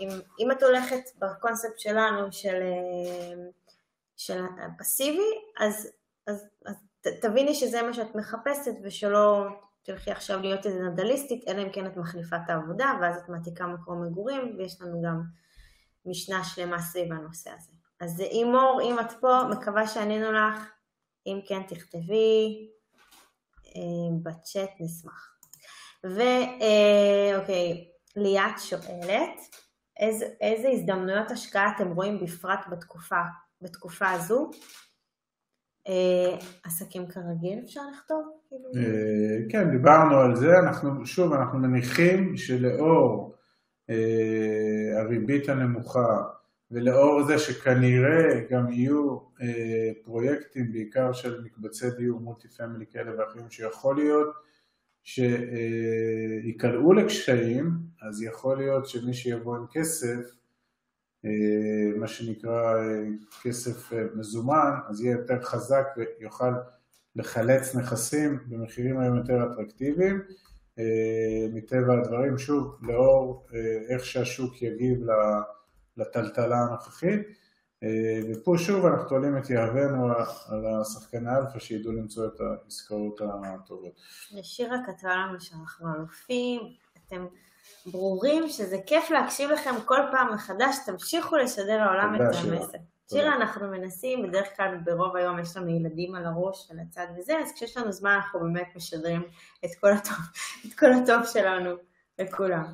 [0.00, 0.08] אם,
[0.40, 2.60] אם את הולכת בקונספט שלנו של,
[4.16, 4.42] של
[4.78, 5.88] פסיבי, אז,
[6.26, 6.74] אז, אז
[7.20, 9.46] תביני שזה מה שאת מחפשת ושלא
[9.82, 13.66] תלכי עכשיו להיות איזה נדליסטית, אלא אם כן את מחליפה את העבודה ואז את מעתיקה
[13.66, 15.22] מקום מגורים ויש לנו גם
[16.06, 17.70] משנה שלמה סביב הנושא הזה.
[18.00, 20.70] אז אימור, אם את פה, מקווה שענינו לך,
[21.26, 22.68] אם כן תכתבי
[23.66, 25.36] אה, בצ'אט נשמח.
[26.04, 29.40] ואוקיי, אה, ליאת שואלת,
[30.00, 33.20] איזה, איזה הזדמנויות השקעה אתם רואים בפרט בתקופה,
[33.60, 34.50] בתקופה הזו?
[35.90, 38.24] אה, עסקים כרגיל אפשר לכתוב?
[38.48, 38.64] כאילו?
[38.76, 43.34] אה, כן, דיברנו על זה, אנחנו, שוב, אנחנו מניחים שלאור
[43.90, 46.22] אה, הריבית הנמוכה
[46.70, 49.18] ולאור זה שכנראה גם יהיו
[50.04, 54.28] פרויקטים בעיקר של מקבצי דיור מולטי פמילי כאלה ואחרים שיכול להיות
[55.02, 57.70] שייקלעו לקשיים,
[58.02, 60.39] אז יכול להיות שמי שיבוא עם כסף
[61.96, 63.02] מה שנקרא אה,
[63.42, 66.52] כסף אה, מזומן, אז יהיה יותר חזק ויוכל
[67.16, 70.22] לחלץ נכסים במחירים היום יותר אטרקטיביים.
[71.52, 73.46] מטבע הדברים, שוב, לאור
[73.88, 74.98] איך שהשוק יגיב
[75.96, 77.20] לטלטלה הנוכחית.
[78.30, 80.12] ופה שוב אנחנו תולים את יהבנו
[80.48, 84.00] על השחקני אלפא שידעו למצוא את העסקאות הטובות.
[84.42, 86.60] שירה כתבה לנו שאנחנו אלופים,
[87.06, 87.26] אתם
[87.86, 92.78] ברורים שזה כיף להקשיב לכם כל פעם מחדש, תמשיכו לשדר לעולם את המסר.
[93.10, 97.38] שירה, אנחנו מנסים, בדרך כלל ברוב היום יש לנו ילדים על הראש ועל הצד וזה,
[97.38, 99.22] אז כשיש לנו זמן אנחנו באמת משדרים
[99.64, 100.16] את כל הטוב,
[100.66, 101.70] את כל הטוב שלנו
[102.18, 102.72] לכולם.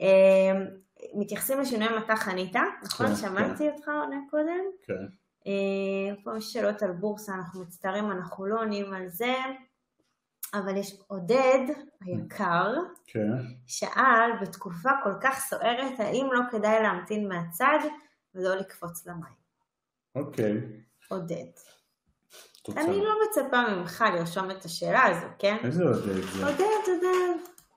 [0.00, 0.66] אמ,
[1.14, 3.06] מתייחסים לשינוי מטח חניתה, נכון?
[3.06, 3.74] כן, שמעתי כן.
[3.74, 4.64] אותך עונה קודם?
[4.82, 5.06] כן.
[5.46, 9.34] אמ, פה יש שאלות על בורסה, אנחנו מצטערים, אנחנו לא עונים על זה.
[10.54, 11.66] אבל יש עודד
[12.00, 12.74] היקר,
[13.06, 13.32] כן.
[13.66, 17.78] שאל בתקופה כל כך סוערת, האם לא כדאי להמתין מהצד
[18.34, 19.42] ולא לקפוץ למים?
[20.14, 20.60] אוקיי.
[21.08, 21.44] עודד.
[22.62, 22.80] תוצא.
[22.80, 25.56] אני לא מצפה ממך לרשום את השאלה הזו, כן?
[25.64, 26.46] איזה עודד זה?
[26.46, 26.64] עודד,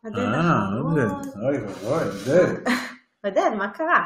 [0.04, 0.18] עודד.
[0.18, 1.38] אה, עודד.
[1.44, 2.72] אוי ואבוי, עודד.
[3.26, 4.06] עודד, מה קרה?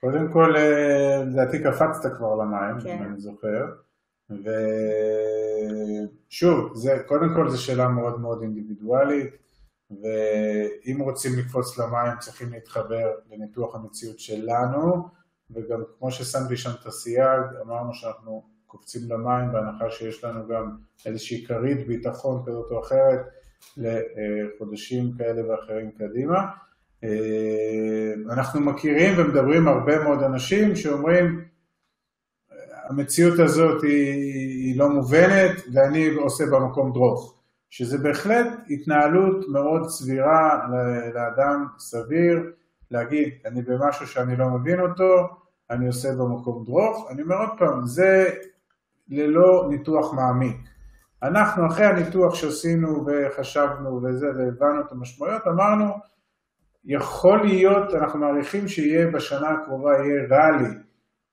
[0.00, 2.98] קודם כל, אה, לדעתי קפצת כבר למים, כן.
[2.98, 3.64] אם אני זוכר.
[6.28, 9.36] ושוב, זה, קודם כל זו שאלה מאוד מאוד אינדיבידואלית,
[9.90, 15.08] ואם רוצים לקפוץ למים צריכים להתחבר לניתוח המציאות שלנו,
[15.50, 21.46] וגם כמו ששמתי שם את הסייג, אמרנו שאנחנו קופצים למים בהנחה שיש לנו גם איזושהי
[21.46, 23.20] כרית ביטחון כזאת או אחרת
[23.76, 26.46] לחודשים כאלה ואחרים קדימה.
[28.30, 31.44] אנחנו מכירים ומדברים הרבה מאוד אנשים שאומרים
[32.88, 34.12] המציאות הזאת היא,
[34.64, 40.66] היא לא מובנת ואני עושה במקום דרוך, שזה בהחלט התנהלות מאוד סבירה
[41.14, 42.52] לאדם סביר
[42.90, 45.28] להגיד אני במשהו שאני לא מבין אותו,
[45.70, 48.30] אני עושה במקום דרוך, אני אומר עוד פעם, זה
[49.08, 50.56] ללא ניתוח מעמיק.
[51.22, 55.84] אנחנו אחרי הניתוח שעשינו וחשבנו וזה והבנו את המשמעויות, אמרנו
[56.84, 60.87] יכול להיות, אנחנו מעריכים שיהיה בשנה הקרובה יהיה ראלי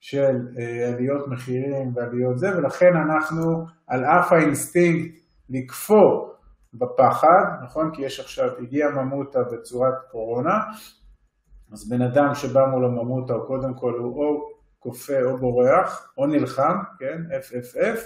[0.08, 5.18] של אה, עליות מחירים ועליות זה, ולכן אנחנו על אף האינסטינקט
[5.50, 6.30] לקפוא
[6.74, 7.92] בפחד, נכון?
[7.94, 10.58] כי יש עכשיו, הגיע ממוטה בצורת קורונה,
[11.72, 16.28] אז בן אדם שבא מול הממוטה הוא קודם כל הוא או כופה או בורח, או
[16.28, 17.18] נלחם, כן?
[17.42, 18.00] FFF,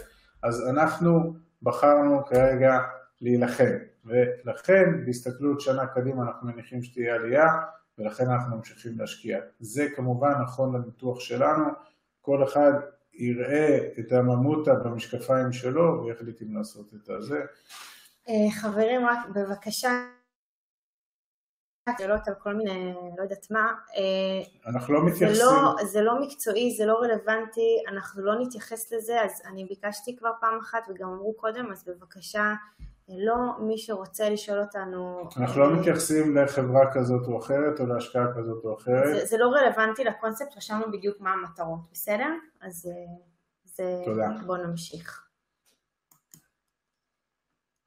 [0.44, 1.10] אז אנחנו
[1.62, 2.72] בחרנו כרגע
[3.22, 7.48] להילחם, ולכן בהסתכלות שנה קדימה אנחנו מניחים שתהיה עלייה,
[7.98, 9.40] ולכן אנחנו ממשיכים להשקיע.
[9.60, 11.66] זה כמובן נכון לניתוח שלנו,
[12.22, 12.72] כל אחד
[13.14, 17.40] יראה את הממותה במשקפיים שלו ויחליט אם לעשות את הזה.
[18.30, 20.08] אה, חברים, רק בבקשה,
[22.00, 23.74] שאלות על כל מיני, לא יודעת מה.
[23.96, 25.36] אה, אנחנו לא מתייחסים.
[25.36, 30.16] זה לא, זה לא מקצועי, זה לא רלוונטי, אנחנו לא נתייחס לזה, אז אני ביקשתי
[30.16, 32.54] כבר פעם אחת וגם אמרו קודם, אז בבקשה
[33.18, 35.30] לא מי שרוצה לשאול אותנו...
[35.38, 39.16] אנחנו לא מתייחסים לחברה כזאת או אחרת או להשקעה כזאת או אחרת.
[39.16, 42.30] זה, זה לא רלוונטי לקונספט, רשמנו בדיוק מה המטרות, בסדר?
[42.62, 43.16] אז אה,
[43.66, 44.02] זה...
[44.06, 44.28] תודה.
[44.46, 45.26] בואו נמשיך.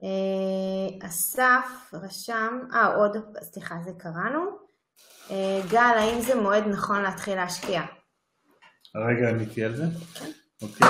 [0.02, 4.40] אה, אסף רשם, אה עוד, סליחה, זה קראנו.
[5.30, 7.82] אה, גל, האם זה מועד נכון להתחיל להשקיע?
[8.94, 9.84] רגע, עניתי על זה?
[10.62, 10.88] אוקיי.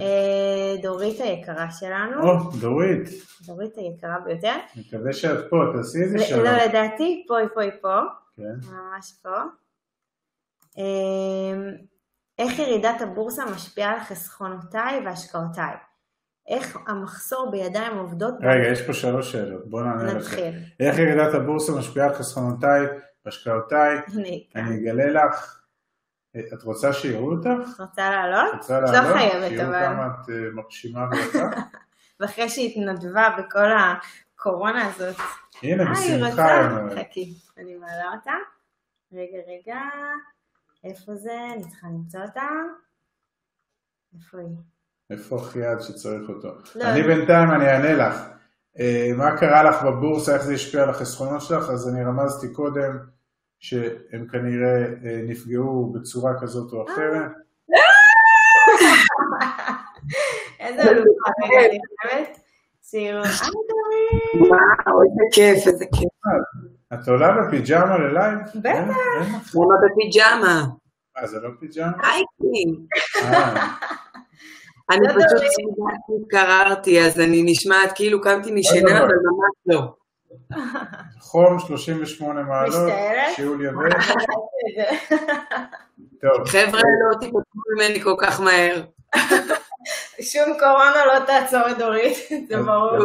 [0.00, 3.08] אה, דורית היקרה שלנו, או, דורית,
[3.46, 4.54] דורית היקרה ביותר.
[4.76, 6.44] מקווה שאת פה, תעשי איזה שלום.
[6.44, 7.98] לא, לדעתי, פה היא פה היא פה,
[8.36, 8.54] כן.
[8.70, 9.36] ממש פה.
[10.78, 11.70] אה,
[12.38, 15.74] איך ירידת הבורסה משפיעה על חסכונותיי והשקעותיי?
[16.48, 18.34] איך המחסור בידיים עובדות...
[18.40, 20.18] רגע, יש פה שלוש שאלות, בואו נענה לכם.
[20.18, 20.54] נתחיל.
[20.80, 22.80] איך ירידת הבורסה משפיעה על חסכונותיי
[23.24, 23.98] והשקעותיי?
[24.56, 25.61] אני אגלה לך.
[26.36, 27.80] אה, את רוצה שיראו אותך?
[27.80, 28.54] רוצה לעלות?
[28.54, 29.16] רוצה לא לעלות?
[29.16, 29.86] חייבת, שיראו אבל.
[29.86, 31.38] כמה את אה, מרשימה ויפה?
[32.20, 33.68] ואחרי שהתנדבה בכל
[34.38, 35.16] הקורונה הזאת.
[35.62, 36.30] הנה, אה, היא בשמחה.
[36.30, 36.44] רוצה?
[36.44, 37.06] היא אומרת.
[37.10, 38.32] חכי, אני מעלה אותה.
[39.12, 39.80] רגע, רגע.
[40.84, 41.38] איפה זה?
[41.54, 42.48] אני צריכה למצוא אותה.
[44.14, 44.56] איפה היא?
[45.10, 46.48] איפה החייד שצריך אותו?
[46.74, 46.84] לא.
[46.84, 48.14] אני בינתיים, אני אענה לך.
[48.78, 51.70] אה, מה קרה לך בבורסה, איך זה השפיע על החסכונות שלך?
[51.70, 52.98] אז אני רמזתי קודם
[53.62, 57.30] שהם כנראה אה, נפגעו בצורה כזאת או אחרת.
[60.60, 61.08] איזה אלופה,
[61.58, 62.38] אני דורית.
[64.34, 66.08] וואו, איזה כיף, איזה כיף.
[66.94, 68.38] את עולה בפיג'מה ללייב?
[68.54, 68.96] בטח.
[69.54, 70.64] למה בפיג'מה?
[71.18, 71.92] אה, זה לא פיג'מה?
[72.02, 72.86] הייקי.
[73.22, 73.66] אה,
[74.90, 75.42] אני לא פשוט
[76.22, 78.98] התקררתי, אז אני נשמעת כאילו קמתי משנה, דבר.
[78.98, 79.94] אבל ממש לא.
[81.20, 82.92] חום 38 מעלות?
[83.36, 84.10] שיעול יבש.
[86.22, 87.42] טוב, חבר'ה, לא תיפגעו
[87.76, 88.82] ממני כל כך מהר.
[90.20, 92.16] שום קורונה לא תעצור את דורית,
[92.48, 92.96] זה ברור.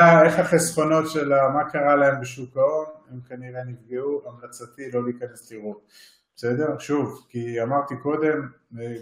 [0.00, 5.52] אה, איך החסכונות שלה, מה קרה להם בשוק ההון, הם כנראה נפגעו, המלצתי לא להיכנס
[5.52, 5.80] לראות.
[6.36, 6.78] בסדר?
[6.78, 8.48] שוב, כי אמרתי קודם,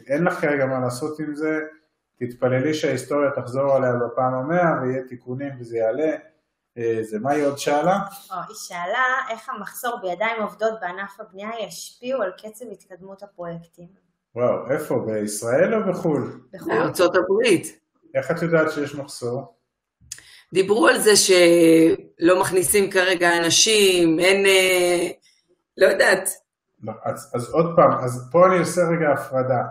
[0.07, 1.61] אין לך כרגע מה לעשות עם זה,
[2.19, 6.13] תתפללי שההיסטוריה תחזור עליה בפעם המאה ויהיה תיקונים וזה יעלה.
[6.79, 7.99] אה, זה מה היא עוד שאלה?
[8.31, 13.89] או, היא שאלה איך המחסור בידיים עובדות בענף הבנייה ישפיעו על קצב התקדמות הפרויקטים.
[14.35, 15.05] וואו, איפה?
[15.07, 16.41] בישראל או בחו"ל?
[16.53, 16.75] בחו"ל.
[16.75, 17.81] בארצות הברית.
[18.15, 19.57] איך את יודעת שיש מחסור?
[20.53, 24.47] דיברו על זה שלא מכניסים כרגע אנשים, אין...
[24.47, 25.09] אה,
[25.77, 26.29] לא יודעת.
[26.83, 29.63] לא, אז, אז עוד פעם, אז פה אני עושה רגע הפרדה,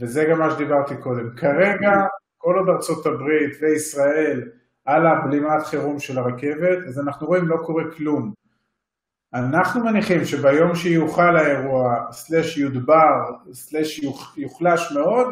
[0.00, 1.36] וזה גם מה שדיברתי קודם.
[1.36, 1.90] כרגע,
[2.38, 4.50] כל עוד ארצות הברית וישראל
[4.88, 8.32] על הבלימת חירום של הרכבת, אז אנחנו רואים לא קורה כלום.
[9.34, 15.26] אנחנו מניחים שביום שיוחל האירוע, סלש יודבר, סלש יוח- יוחלש מאוד,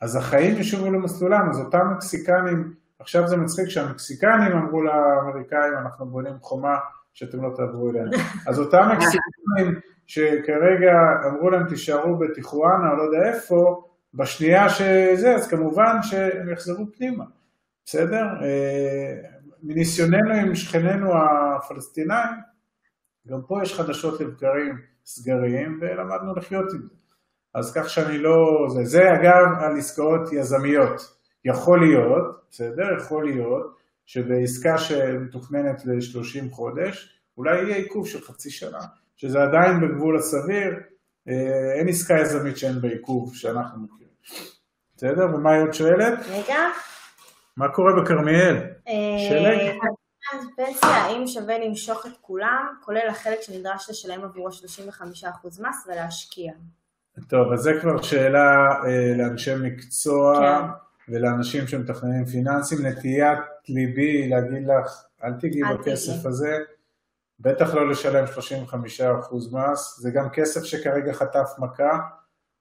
[0.00, 6.34] אז החיים ישובו למסלולם, אז אותם מקסיקנים, עכשיו זה מצחיק שהמקסיקנים אמרו לאמריקאים, אנחנו בונים
[6.40, 6.76] חומה
[7.14, 8.10] שאתם לא תעברו אלינו.
[8.48, 10.92] אז אותם מקסיקנים שכרגע
[11.26, 13.82] אמרו להם תישארו בטיחואנה או לא יודע איפה,
[14.14, 17.24] בשנייה שזה, אז כמובן שהם יחזרו פנימה,
[17.86, 18.24] בסדר?
[18.42, 19.14] אה,
[19.62, 22.34] מניסיוננו עם שכנינו הפלסטינאים,
[23.28, 26.94] גם פה יש חדשות לבקרים סגרים ולמדנו לחיות עם זה.
[27.54, 28.66] אז כך שאני לא...
[28.74, 31.16] זה, זה אגב על עסקאות יזמיות.
[31.44, 32.96] יכול להיות, בסדר?
[32.98, 38.80] יכול להיות שבעסקה שמתוכננת ל-30 חודש, אולי יהיה עיכוב של חצי שנה,
[39.16, 40.74] שזה עדיין בגבול הסביר,
[41.28, 44.14] אה, אין עסקה יזמית שאין בה עיכוב שאנחנו מכירים.
[44.96, 45.34] בסדר?
[45.34, 46.18] ומה היא עוד שואלת?
[46.28, 46.58] רגע.
[47.56, 48.56] מה קורה בכרמיאל?
[48.88, 48.92] אה,
[49.28, 49.76] שלג?
[50.34, 54.52] אז פנסיה, האם שווה למשוך את כולם, כולל החלק שנדרש לשלם עבורו 35%
[55.44, 56.52] מס ולהשקיע?
[57.28, 61.12] טוב, אז זה כבר שאלה אה, לאנשי מקצוע כן.
[61.12, 62.86] ולאנשים שמתכננים פיננסים.
[62.86, 63.38] נטיית
[63.68, 66.26] ליבי להגיד לך, אל תיגעי אל בכסף.
[66.26, 66.58] הזה,
[67.40, 68.30] בטח לא לשלם 35%
[69.52, 71.98] מס, זה גם כסף שכרגע חטף מכה,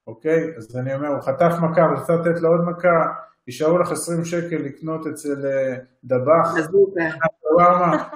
[0.08, 0.44] אוקיי?
[0.58, 3.14] אז אני אומר, הוא חטף מכה, רוצה לתת לו עוד מכה,
[3.48, 6.56] יישארו לך 20 שקל לקנות אצל אה, דבח,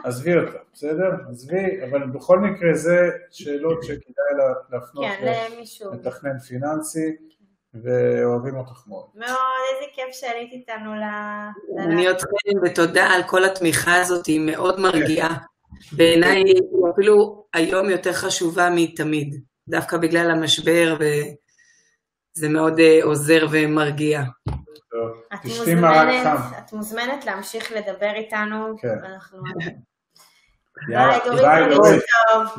[0.04, 1.10] עזבי אותה, בסדר?
[1.30, 2.98] עזבי, אבל בכל מקרה זה
[3.32, 5.44] שאלות שכדאי לה- להפנות כן.
[5.94, 7.15] מתכנן פיננסי,
[7.74, 9.06] ואוהבים אותך מאוד.
[9.15, 9.30] מאוד,
[9.76, 11.04] איזה כיף שעלית איתנו ל...
[11.84, 12.28] אני אתכם,
[12.65, 15.38] ותודה על כל התמיכה הזאת, היא מאוד מרגיעה.
[15.98, 16.62] בעיניי היא
[16.94, 19.36] אפילו היום יותר חשובה מתמיד,
[19.70, 24.22] דווקא בגלל המשבר, וזה מאוד אה, עוזר ומרגיע.
[25.43, 26.36] תשתי מרק חם.
[26.57, 28.76] את מוזמנת להמשיך לדבר איתנו.
[28.78, 28.95] כן.
[30.88, 32.01] ביי, דורית,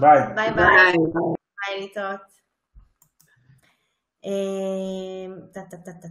[0.01, 0.23] ביי.
[0.35, 0.35] ביי.
[0.35, 0.93] ביי ביי.
[1.81, 2.21] להתראות.
[5.53, 5.61] טה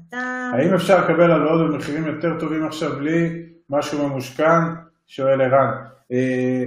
[0.10, 0.52] טה.
[0.54, 4.62] האם אפשר לקבל הלוואות במחירים יותר טובים עכשיו בלי משהו ממושכן?
[5.08, 5.86] שואל ערן.
[6.12, 6.64] אה,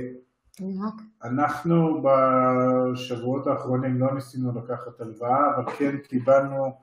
[1.25, 6.77] אנחנו בשבועות האחרונים לא ניסינו לקחת הלוואה, אבל כן קיבלנו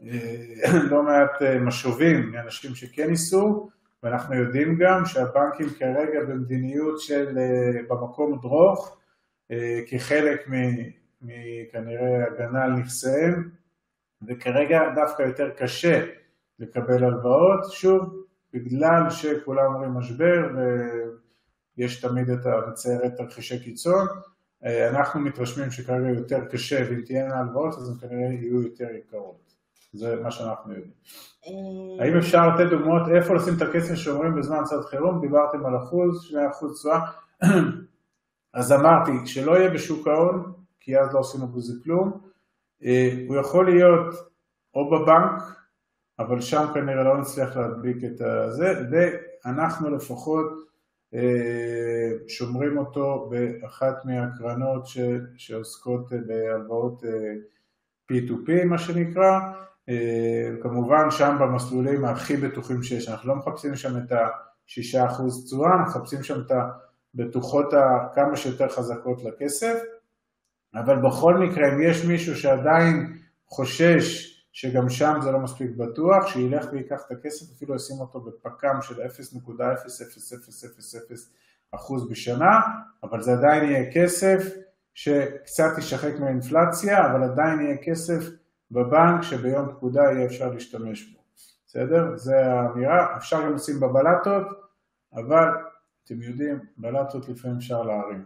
[0.90, 3.70] לא מעט אה, משובים מאנשים שכן ניסו,
[4.02, 8.98] ואנחנו יודעים גם שהבנקים כרגע במדיניות של אה, במקום דרוך,
[9.50, 10.48] אה, כחלק
[11.22, 13.50] מכנראה הגנה על נכסיהם,
[14.28, 16.06] וכרגע דווקא יותר קשה
[16.58, 20.48] לקבל הלוואות, שוב, בגלל שכולם אומרים משבר
[21.76, 24.06] ויש תמיד את המציירת תרחישי קיצון,
[24.64, 29.45] אה, אנחנו מתרשמים שכרגע יותר קשה ואם תהיינה הלוואות אז הן כנראה יהיו יותר יקרות.
[29.96, 30.92] זה מה שאנחנו יודעים.
[31.46, 35.20] אה, האם אפשר לתת דוגמאות איפה לשים את הכסף שאומרים בזמן צד חירום?
[35.20, 37.00] דיברתם על אחוז, שני אחוז תשואה.
[38.54, 42.20] אז אמרתי, שלא יהיה בשוק ההון, כי אז לא עשינו בזה כלום.
[42.84, 44.14] אה, הוא יכול להיות
[44.74, 45.42] או בבנק,
[46.18, 50.46] אבל שם כנראה לא נצליח להדביק את הזה, ואנחנו לפחות
[51.14, 54.98] אה, שומרים אותו באחת מהקרנות ש,
[55.36, 57.02] שעוסקות בהלוואות
[58.12, 59.40] P2P מה שנקרא,
[60.62, 66.22] כמובן שם במסלולים הכי בטוחים שיש, אנחנו לא מחפשים שם את ה-6% תשואה, אנחנו מחפשים
[66.22, 66.52] שם את
[67.14, 69.78] הבטוחות הכמה שיותר חזקות לכסף,
[70.74, 76.66] אבל בכל מקרה אם יש מישהו שעדיין חושש שגם שם זה לא מספיק בטוח, שילך
[76.72, 78.94] ויקח את הכסף, אפילו ישים אותו בפק"ם של
[81.74, 81.76] 0.0000%
[82.10, 82.60] בשנה,
[83.02, 84.56] אבל זה עדיין יהיה כסף
[84.94, 88.24] שקצת יישחק מהאינפלציה, אבל עדיין יהיה כסף
[88.70, 91.18] בבנק שביום פקודה יהיה אפשר להשתמש בו.
[91.66, 92.16] בסדר?
[92.16, 94.46] זה האמירה, אפשר גם לשים בבלטות,
[95.14, 95.48] אבל
[96.04, 98.24] אתם יודעים, בלטות לפעמים אפשר להרים.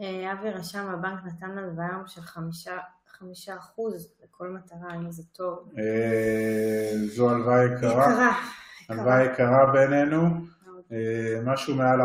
[0.00, 2.78] אה, אבי רשם, הבנק נתן הלוואה של חמישה,
[3.08, 5.72] חמישה אחוז לכל מטרה, אם זה טוב.
[5.78, 8.32] אה, זו הלוואה יקרה.
[8.88, 10.22] הלוואה יקרה בינינו.
[10.92, 12.04] אה, משהו מעל 4%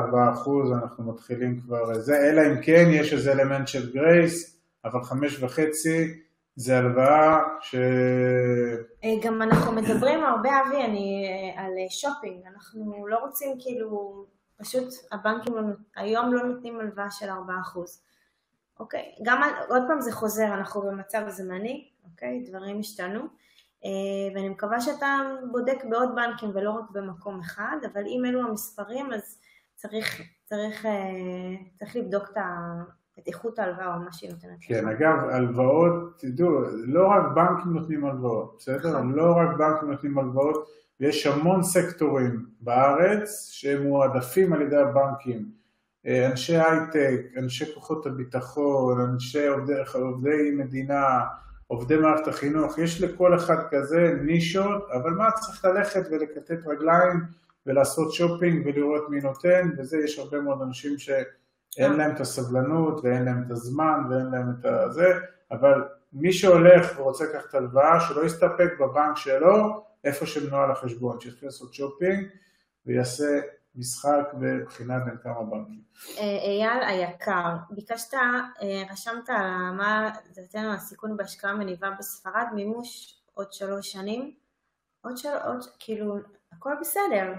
[0.83, 6.19] אנחנו מתחילים כבר זה, אלא אם כן יש איזה אלמנט של גרייס, אבל חמש וחצי
[6.59, 7.75] זה הלוואה ש...
[9.03, 14.25] אה, גם אנחנו מדברים הרבה, אבי, אני, אה, על שופינג, אנחנו לא רוצים כאילו,
[14.57, 15.61] פשוט הבנקים לא
[15.95, 17.31] היום לא נותנים הלוואה של 4%.
[18.79, 23.19] אוקיי, גם, עוד פעם זה חוזר, אנחנו במצב זמני, אוקיי, דברים השתנו.
[23.85, 25.17] אה, ואני מקווה שאתה
[25.51, 29.39] בודק בעוד בנקים ולא רק במקום אחד, אבל אם אלו המספרים אז
[29.75, 30.85] צריך, צריך,
[31.75, 32.43] צריך לבדוק את ה...
[33.23, 34.57] את איכות ההלוואה או מה שהיא נותנת.
[34.61, 38.89] כן, אגב, הלוואות, תדעו, לא רק בנקים נותנים הלוואות, בסדר?
[38.89, 39.11] נכון.
[39.11, 40.67] לא רק בנקים נותנים הלוואות,
[40.99, 45.45] יש המון סקטורים בארץ שהם מועדפים על ידי הבנקים.
[46.05, 51.19] אה, אנשי הייטק, אנשי כוחות הביטחון, אנשי עובדי, עובדי מדינה,
[51.67, 57.19] עובדי מערכת החינוך, יש לכל אחד כזה נישות, אבל מה צריך ללכת ולכתת רגליים
[57.65, 61.09] ולעשות שופינג ולראות מי נותן, וזה יש הרבה מאוד אנשים ש...
[61.77, 65.19] אין להם את הסבלנות ואין להם את הזמן ואין להם את הזה,
[65.51, 71.73] אבל מי שהולך ורוצה לקחת הלוואה, שלא יסתפק בבנק שלו, איפה שמנוהל החשבון, שיתחיל לעשות
[71.73, 72.27] שופינג
[72.85, 73.39] ויעשה
[73.75, 75.81] משחק בבחינה בין כמה בנקים.
[76.17, 83.53] אה, אייל היקר, ביקשת, אה, רשמת על מה לדעתנו הסיכון בהשקעה מניבה בספרד, מימוש עוד
[83.53, 84.35] שלוש שנים,
[85.01, 86.17] עוד שלוש, כאילו,
[86.51, 87.33] הכל בסדר,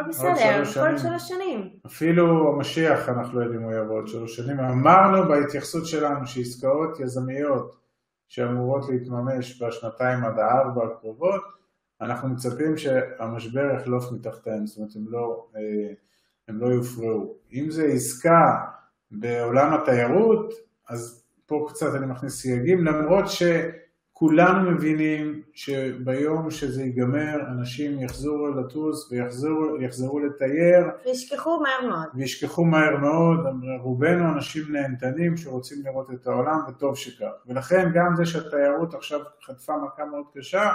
[0.00, 1.70] הכל בסדר, כל שלוש שנים.
[1.86, 4.60] אפילו המשיח אנחנו לא יודעים הוא יבוא עוד שלוש שנים.
[4.60, 7.76] אמרנו בהתייחסות שלנו שעסקאות יזמיות
[8.28, 11.42] שאמורות להתממש בשנתיים עד הארבע הקרובות,
[12.00, 15.94] אנחנו מצפים שהמשבר יחלוף מתחתיהם, זאת אומרת הם לא, אה,
[16.48, 17.36] הם לא יופרעו.
[17.52, 18.56] אם זה עסקה
[19.10, 20.54] בעולם התיירות,
[20.88, 23.42] אז פה קצת אני מכניס סייגים, למרות ש...
[24.18, 30.86] כולנו מבינים שביום שזה ייגמר, אנשים יחזרו לטוס ויחזרו לטייר.
[31.04, 32.06] וישכחו מהר מאוד.
[32.14, 33.38] וישכחו מהר מאוד,
[33.82, 37.30] רובנו אנשים נהנתנים שרוצים לראות את העולם, וטוב שכך.
[37.46, 40.74] ולכן גם זה שהתיירות עכשיו חטפה מכה מאוד קשה,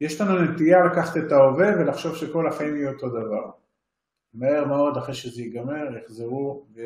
[0.00, 3.50] יש לנו נטייה לקחת את ההווה ולחשוב שכל החיים יהיו אותו דבר.
[4.34, 6.80] מהר מאוד, אחרי שזה ייגמר, יחזרו ו...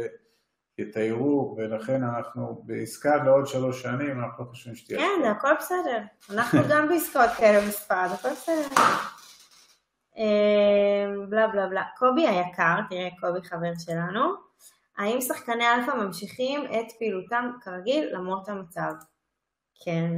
[0.78, 4.98] יתיירו, ולכן אנחנו בעסקה לעוד שלוש שנים, אנחנו לא חושבים שתהיה...
[4.98, 6.02] כן, הכל בסדר.
[6.30, 8.82] אנחנו גם בעסקאות כאלה מספרד, הכל בסדר.
[10.16, 11.84] אמ, בלה בלה בלה.
[11.96, 14.34] קובי היקר, תראה קובי חבר שלנו,
[14.98, 18.92] האם שחקני אלפא ממשיכים את פעילותם כרגיל למרות המצב?
[19.84, 20.12] כן,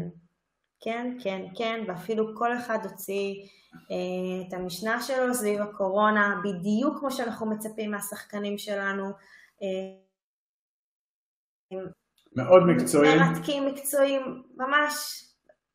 [0.80, 3.34] כן, כן, כן, ואפילו כל אחד הוציא
[3.74, 9.04] אה, את המשנה שלו סביב הקורונה, בדיוק כמו שאנחנו מצפים מהשחקנים שלנו.
[9.62, 10.07] אה,
[12.36, 13.20] מאוד מקצועיים.
[13.20, 15.24] מרתקים, מקצועיים, ממש,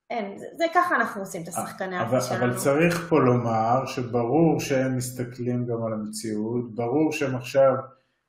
[0.09, 2.45] אין, זה, זה ככה אנחנו עושים את השחקני אלפא, שלנו.
[2.45, 7.73] אבל צריך פה לומר שברור שהם מסתכלים גם על המציאות, ברור שהם עכשיו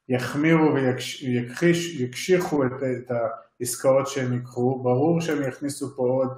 [0.08, 0.74] יחמירו
[1.98, 3.10] ויקשיחו את, את
[3.60, 6.28] העסקאות שהם ייקחו, ברור שהם יכניסו פה עוד,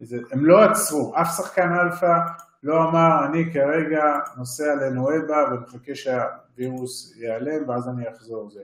[0.00, 2.18] זה, הם לא עצרו, אף שחקן אלפא
[2.62, 4.02] לא אמר, אני כרגע
[4.36, 8.50] נוסע לנואיבה ומחכה שהווירוס ייעלם ואז אני אחזור.
[8.50, 8.60] זה.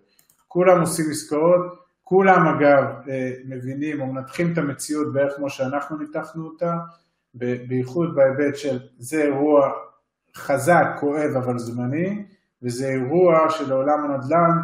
[0.49, 6.47] כולם עושים עסקאות, כולם אגב אה, מבינים או מנתחים את המציאות בערך כמו שאנחנו ניתחנו
[6.47, 6.75] אותה,
[7.35, 9.73] בייחוד בהיבט של זה אירוע
[10.37, 12.25] חזק, כואב אבל זמני,
[12.63, 14.59] וזה אירוע שלעולם הנדל"ן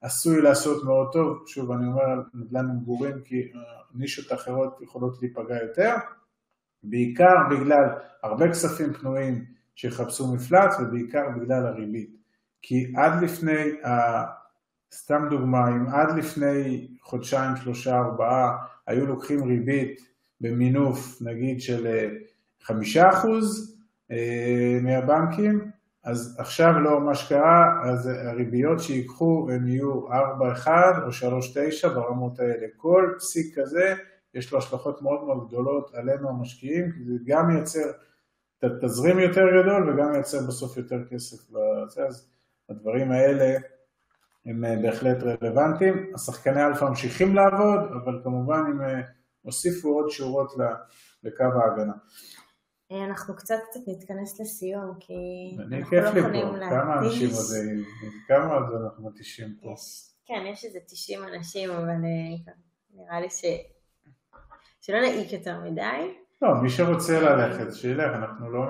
[0.00, 3.60] עשוי לעשות מאוד טוב, שוב אני אומר על נדל"ן מגורים כי אה,
[3.94, 5.94] נישות אחרות יכולות להיפגע יותר,
[6.82, 7.84] בעיקר בגלל
[8.22, 9.44] הרבה כספים פנויים
[9.74, 12.10] שיחפשו מפלט ובעיקר בגלל הריבית.
[12.62, 13.70] כי עד לפני,
[14.96, 20.00] סתם דוגמה, אם עד לפני חודשיים, שלושה, ארבעה היו לוקחים ריבית
[20.40, 22.08] במינוף נגיד של אה,
[22.62, 23.76] חמישה אחוז
[24.10, 25.70] אה, מהבנקים,
[26.04, 30.68] אז עכשיו לא מה שקרה, אז הריביות שיקחו הם יהיו 4.1
[31.02, 31.30] או
[31.84, 32.66] 3.9 ברמות האלה.
[32.76, 33.94] כל פסיק כזה
[34.34, 37.90] יש לו השלכות מאוד מאוד גדולות עלינו המשקיעים, כי זה גם מייצר
[38.82, 41.54] תזרים יותר גדול וגם מייצר בסוף יותר כסף
[42.08, 42.28] אז
[42.68, 43.56] הדברים האלה
[44.46, 46.12] הם אה, בהחלט רלוונטיים.
[46.14, 49.00] השחקני אלפא ממשיכים לעבוד, אבל כמובן הם אה,
[49.42, 50.52] הוסיפו עוד שורות
[51.22, 51.92] לקו ההגנה.
[52.92, 55.14] אה, אנחנו קצת קצת נתכנס לסיום, כי
[55.68, 56.68] אנחנו לא יכולים להקדיש.
[56.70, 57.46] כמה אנשים עוד,
[58.28, 59.74] כמה עוד אנחנו מתישים פה?
[60.26, 61.94] כן, יש איזה 90 אנשים, אבל
[62.94, 63.44] נראה לי ש...
[64.80, 66.14] שלא נעיק יותר מדי.
[66.42, 68.66] לא, מי שרוצה ללכת, שילך, אנחנו לא,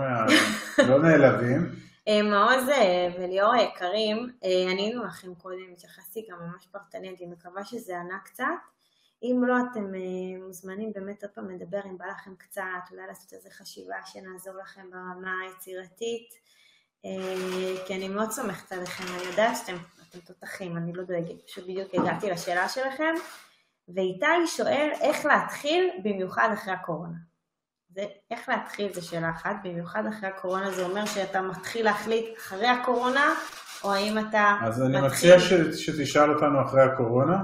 [0.89, 1.67] לא נעלבים.
[2.09, 7.65] אה, מעוז אה, וליאור היקרים, אה, ענינו לכם קודם, התייחסתי גם ממש פרטנית, אני מקווה
[7.65, 8.45] שזה ענה קצת.
[9.23, 9.93] אם לא, אתם
[10.47, 14.91] מוזמנים באמת עוד פעם לדבר אם בא לכם קצת, אולי לעשות איזו חשיבה שנעזור לכם
[14.91, 16.29] ברמה היצירתית,
[17.87, 19.77] כי אני מאוד סומכת עליכם, אני יודעת שאתם
[20.25, 23.15] תותחים, אני לא דואגת, פשוט בדיוק הגעתי לשאלה שלכם.
[23.89, 27.17] ואיתי שואל איך להתחיל במיוחד אחרי הקורונה.
[27.97, 32.67] זה, איך להתחיל זה שאלה אחת, במיוחד אחרי הקורונה זה אומר שאתה מתחיל להחליט אחרי
[32.67, 33.35] הקורונה,
[33.85, 34.97] או האם אתה אז מתחיל...
[34.97, 35.53] אז אני מציע ש,
[35.87, 37.43] שתשאל אותנו אחרי הקורונה,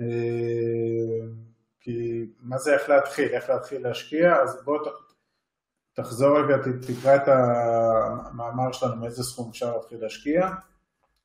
[0.00, 1.26] אה,
[1.80, 4.78] כי מה זה איך להתחיל, איך להתחיל להשקיע, אז בוא
[5.92, 10.48] תחזור רגע, תקרא את המאמר שלנו, מאיזה סכום אפשר להתחיל להשקיע,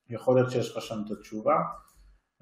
[0.09, 1.55] יכול להיות שיש לך שם את התשובה.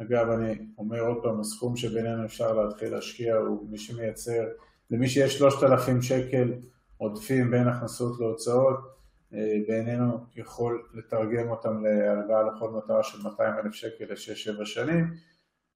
[0.01, 4.43] אגב, אני אומר עוד פעם, הסכום שבינינו אפשר להתחיל להשקיע הוא מי שמייצר,
[4.92, 6.54] למי שיש 3,000 שקל
[6.98, 9.00] עודפים בין הכנסות להוצאות,
[9.34, 15.14] אה, בעינינו יכול לתרגם אותם להלוואה לכל מטרה של 200 אלף שקל ל-6-7 שנים,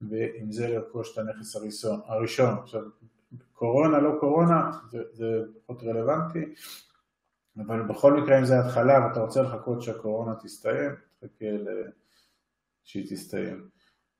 [0.00, 1.56] ועם זה לרכוש את הנכס.
[2.06, 2.58] הראשון.
[2.62, 2.82] עכשיו,
[3.52, 5.26] קורונה, לא קורונה, זה, זה
[5.66, 6.54] פחות רלוונטי,
[7.58, 11.44] אבל בכל מקרה אם זה התחלה ואתה רוצה לחכות שהקורונה תסתיים, תחכה
[12.84, 13.68] שהיא תסתיים.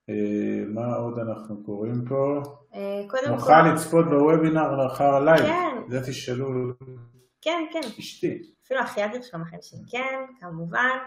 [0.09, 2.43] אה, מה עוד אנחנו קוראים פה?
[2.75, 3.31] אה, קודם כל...
[3.31, 5.47] נוכל לצפות בוובינר לאחר הלייב.
[5.47, 5.77] כן.
[5.89, 6.47] זה תשאלו
[7.43, 7.89] כן, כן.
[7.99, 8.39] אשתי.
[8.67, 10.99] אפילו אחיה תרשום לכם שכן, כמובן.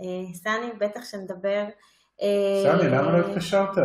[0.00, 1.64] אה, סני, בטח שנדבר.
[2.62, 3.78] סני, למה לא התקשרת?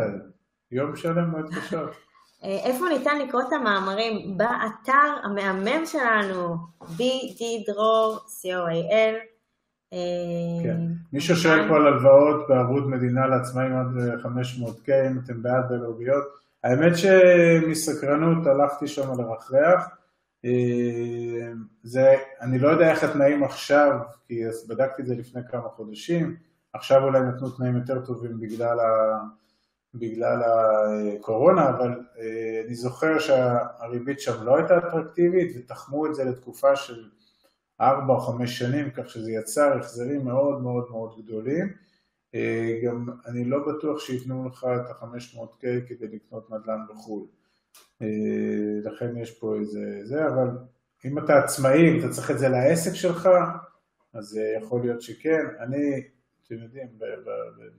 [0.72, 1.96] יום שלם לא התקשרת.
[2.44, 4.38] איפה ניתן לקרוא את המאמרים?
[4.38, 9.33] באתר המהמם שלנו, BD דרור, co.il.
[10.64, 10.78] כן.
[11.14, 13.88] מי ששואל פה על הלוואות בערבות מדינה לעצמאים עד
[14.24, 16.24] 500K, אם אתם בעד בלוגיות,
[16.64, 19.88] האמת שמסקרנות הלכתי שם לרחרח.
[20.46, 21.52] אה,
[21.84, 26.36] זה, אני לא יודע איך התנאים עכשיו, כי בדקתי את זה לפני כמה חודשים,
[26.74, 29.20] עכשיו אולי נתנו תנאים יותר טובים בגלל, ה,
[29.94, 36.76] בגלל הקורונה, אבל אה, אני זוכר שהריבית שם לא הייתה אטרקטיבית ותחמו את זה לתקופה
[36.76, 37.10] של
[37.90, 41.74] ארבע או חמש שנים, כך שזה יצר החזרים מאוד מאוד מאוד גדולים.
[42.36, 47.28] אה, גם אני לא בטוח שייתנו לך את ה-500K כדי לקנות נדל"ן בחו"ל.
[48.02, 50.48] אה, לכן יש פה איזה זה, אבל
[51.06, 53.30] אם אתה עצמאי, אתה צריך את זה לעסק שלך,
[54.14, 55.46] אז יכול להיות שכן.
[55.60, 56.04] אני,
[56.46, 56.88] אתם יודעים,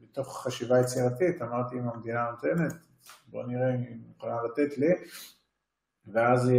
[0.02, 2.72] מתוך חשיבה יצירתית, אמרתי אם המדינה נותנת,
[3.28, 4.92] בוא נראה אם היא מוכנה לתת לי,
[6.06, 6.50] ואז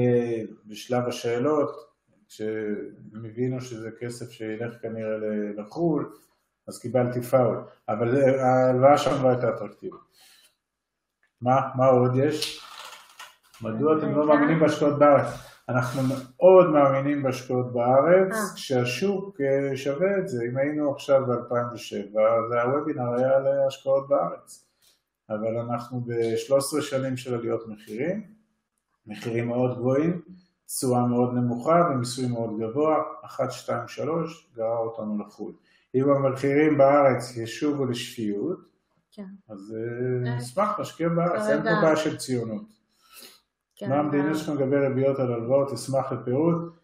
[0.66, 1.95] בשלב השאלות,
[2.36, 5.18] כשהם הבינו שזה כסף שילך כנראה
[5.58, 6.14] לחו"ל,
[6.68, 10.00] אז קיבלתי פאול, אבל ההלוואה שם לא הייתה אטרקטיבית.
[11.42, 12.62] מה, מה עוד יש?
[13.62, 15.28] מדוע אתם לא מאמינים בהשקעות בארץ?
[15.70, 18.56] אנחנו מאוד מאמינים בהשקעות בארץ, אה.
[18.56, 20.44] כשהשוק אה, שווה את זה.
[20.52, 22.16] אם היינו עכשיו ב-2007,
[22.52, 24.66] והוובינר היה להשקעות בארץ.
[25.30, 28.24] אבל אנחנו ב-13 שנים של עליות מחירים,
[29.08, 30.22] מחירים מאוד גבוהים,
[30.66, 32.96] תשואה מאוד נמוכה ומיסוי מאוד גבוה,
[33.26, 35.54] 1, 2, 3, גרר אותנו לחו"ל.
[35.96, 38.60] אם המחירים בארץ ישובו לשפיות,
[39.12, 39.26] כן.
[39.50, 42.66] אז אה, אה, נשמח להשקיע בארץ, אין פה בעיה של ציונות.
[43.76, 46.76] כן, מה המדיניות שלנו לגבי ריביות על הלוואות, אשמח לפירוט.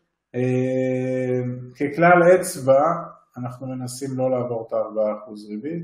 [1.75, 2.81] ככלל אצבע,
[3.37, 5.83] אנחנו מנסים לא לעבור את ה-4% ריבית.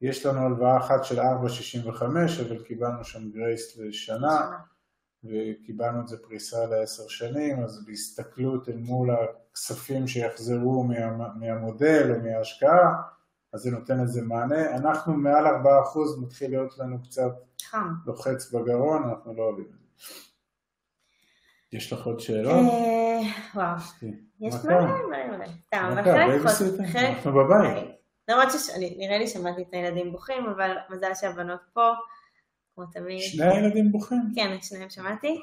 [0.00, 2.02] יש לנו הלוואה אחת של 4.65,
[2.48, 4.50] אבל קיבלנו שם גרייס לשנה,
[5.24, 12.20] וקיבלנו את זה פריסה לעשר שנים, אז בהסתכלות אל מול הכספים שיחזרו מה, מהמודל או
[12.22, 12.94] מההשקעה,
[13.52, 14.76] אז זה נותן לזה מענה.
[14.76, 15.48] אנחנו מעל 4%
[16.22, 17.92] מתחיל להיות לנו קצת חם.
[18.06, 19.84] לוחץ בגרון, אנחנו לא אוהבים את זה.
[21.72, 22.52] יש לך עוד שאלות?
[22.52, 23.20] אה,
[23.54, 23.76] וואו,
[24.40, 25.46] יש מלא מלא מלא.
[25.66, 27.94] סתם, אנחנו בבית.
[28.28, 31.90] למרות שנראה לי שמעתי את הילדים בוכים, אבל מזל שהבנות פה,
[32.74, 33.20] כמו תמיד.
[33.20, 34.22] שני הילדים בוכים?
[34.34, 35.40] כן, את שניהם שמעתי.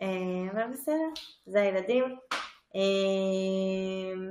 [0.00, 1.08] אה, אבל בסדר,
[1.46, 2.04] זה הילדים.
[2.74, 4.30] אה,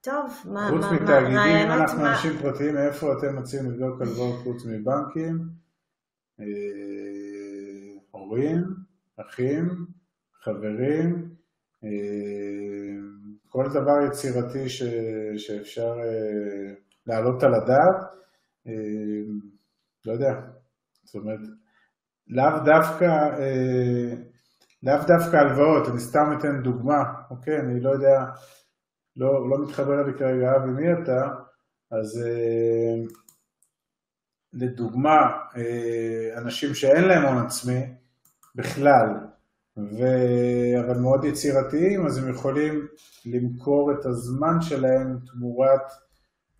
[0.00, 5.64] טוב, מה, חוץ מתאגידים, אנחנו אנשים פרטיים, איפה אתם מציעים לבדוק הלוואות חוץ מבנקים?
[8.10, 8.64] הורים,
[9.16, 9.86] אחים,
[10.42, 11.34] חברים,
[13.54, 14.82] כל דבר יצירתי ש,
[15.36, 16.74] שאפשר אה,
[17.06, 17.96] להעלות על הדעת,
[18.66, 18.72] אה,
[20.04, 20.40] לא יודע,
[21.04, 21.40] זאת אומרת,
[22.26, 23.04] לאו דווקא,
[23.38, 24.14] אה,
[24.82, 28.24] לאו דווקא הלוואות, אני סתם אתן דוגמה, אוקיי, אני לא יודע,
[29.16, 30.56] לא, לא מתחבר לי כרגע.
[30.56, 31.30] אבי מי אתה,
[31.90, 32.24] אז
[34.52, 35.16] לדוגמה,
[36.36, 37.80] אנשים שאין להם הון עצמי
[38.54, 39.06] בכלל,
[39.76, 40.04] ו...
[40.80, 42.86] אבל מאוד יצירתיים, אז הם יכולים
[43.26, 45.82] למכור את הזמן שלהם תמורת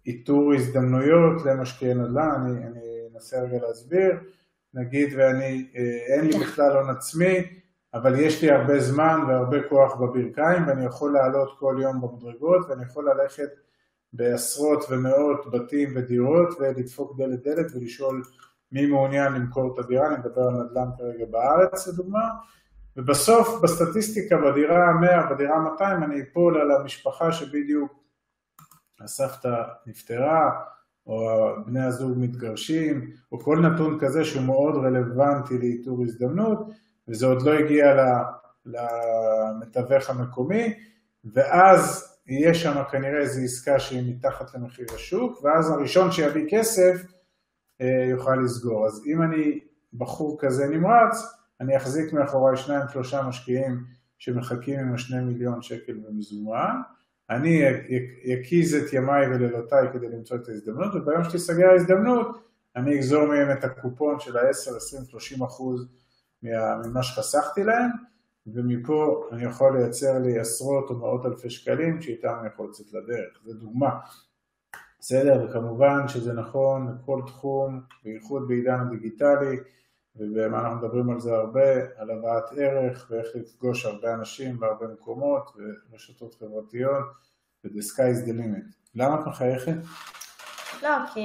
[0.06, 4.12] איתור הזדמנויות למשקיעי נדל"ן, אני, אני אנסה רגע להסביר,
[4.74, 7.60] נגיד ואני, אה, אין לי בכלל הון עצמי,
[7.94, 12.82] אבל יש לי הרבה זמן והרבה כוח בברכיים ואני יכול לעלות כל יום במדרגות ואני
[12.82, 13.48] יכול ללכת
[14.12, 18.22] בעשרות ומאות בתים ודירות ולדפוק דלת דלת ולשאול
[18.72, 22.28] מי מעוניין למכור את הדירה, אני מדבר על נדל"ן כרגע בארץ לדוגמה,
[22.96, 27.92] ובסוף בסטטיסטיקה בדירה ה-100, בדירה ה-200 אני אפול על המשפחה שבדיוק
[29.00, 30.50] הסבתא נפטרה,
[31.06, 36.70] או בני הזוג מתגרשים, או כל נתון כזה שהוא מאוד רלוונטי לאיתור הזדמנות,
[37.08, 37.86] וזה עוד לא הגיע
[38.66, 40.74] למתווך המקומי,
[41.24, 47.06] ואז יהיה שם כנראה איזו עסקה שהיא מתחת למחיר השוק, ואז הראשון שיביא כסף
[47.80, 48.86] אה, יוכל לסגור.
[48.86, 49.60] אז אם אני
[49.94, 51.22] בחור כזה נמרץ,
[51.60, 53.84] אני אחזיק מאחוריי שניים שלושה משקיעים
[54.18, 56.80] שמחכים עם השני מיליון שקל במזומן,
[57.30, 57.62] אני
[58.40, 62.44] אקיז את ימיי ולילותיי כדי למצוא את ההזדמנות, וביום שתיסגר ההזדמנות
[62.76, 65.86] אני אגזור מהם את הקופון של ה-10, 20, 30 אחוז
[66.42, 67.90] ממה שחסכתי להם,
[68.46, 73.38] ומפה אני יכול לייצר לי עשרות או מאות אלפי שקלים שאיתם אני יכול לצאת לדרך,
[73.44, 73.90] זו דוגמה.
[75.00, 79.56] בסדר, וכמובן שזה נכון לכל תחום, בייחוד בעידן הדיגיטלי,
[80.20, 85.50] אנחנו מדברים על זה הרבה, על הבאת ערך ואיך לפגוש הרבה אנשים בהרבה מקומות
[85.90, 87.04] ורשתות חברתיות,
[87.64, 88.74] ו-the sky is the limit.
[88.94, 89.76] למה את מחייכת?
[90.82, 91.20] לא, כי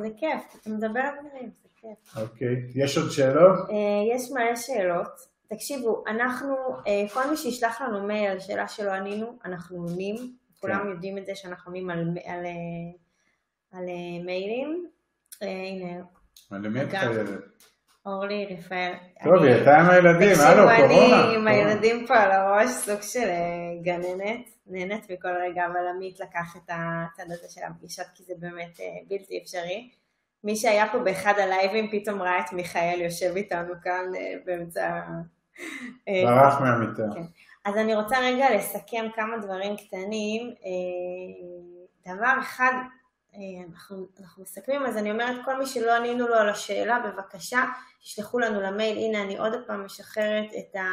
[0.00, 2.16] זה כיף, אתה מדבר על דברים, זה כיף.
[2.16, 3.58] אוקיי, יש עוד שאלות?
[3.70, 5.32] אה, יש מלא שאלות.
[5.48, 6.56] תקשיבו, אנחנו,
[6.86, 10.16] אה, כל מי שישלח לנו מייל על שאלה שלא ענינו, אנחנו עונים.
[10.60, 10.88] כולם כן.
[10.88, 12.98] יודעים את זה שאנחנו עונים על, על, אה,
[13.72, 13.84] על
[14.24, 14.86] מיילים.
[15.40, 16.02] הנה,
[16.82, 17.62] את חייבת?
[18.06, 18.92] אורלי רפאל.
[19.24, 21.24] טוב, היא הייתה עם הילדים, הלו, קורונה.
[21.24, 26.20] אני עם הילדים פה על הראש, סוג של אה, גננת, נהנית מכל רגע, אבל עמית
[26.20, 29.90] לקח את הצד הזה של הפגישות, כי זה באמת אה, בלתי אפשרי.
[30.44, 35.00] מי שהיה פה באחד הלייבים פתאום ראה את מיכאל יושב איתנו כאן אה, באמצע...
[36.24, 37.02] ברח מהמיטה.
[37.14, 37.22] כן.
[37.64, 40.54] אז אני רוצה רגע לסכם כמה דברים קטנים.
[42.06, 42.72] דבר אחד,
[43.68, 47.64] אנחנו, אנחנו מסכמים, אז אני אומרת, כל מי שלא ענינו לו על השאלה, בבקשה,
[48.02, 50.88] תשלחו לנו למייל, הנה אני עוד פעם משחררת את, ה,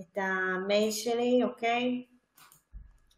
[0.00, 2.04] את המייל שלי, אוקיי?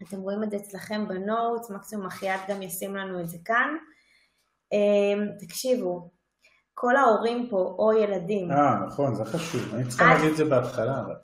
[0.02, 3.76] אתם רואים את זה אצלכם בנוטס, מקסימום אחייד גם ישים לנו את זה כאן.
[4.72, 6.10] אה, תקשיבו,
[6.74, 8.50] כל ההורים פה, או ילדים.
[8.50, 11.00] אה, נכון, זה חשוב, אני צריכה להגיד את זה בהתחלה.
[11.00, 11.14] אבל...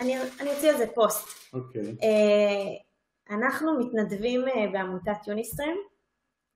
[0.00, 1.28] אני, אני אוציא על זה פוסט.
[1.52, 1.82] אוקיי.
[1.82, 5.76] אה, אנחנו מתנדבים בעמותת יוניסטרם,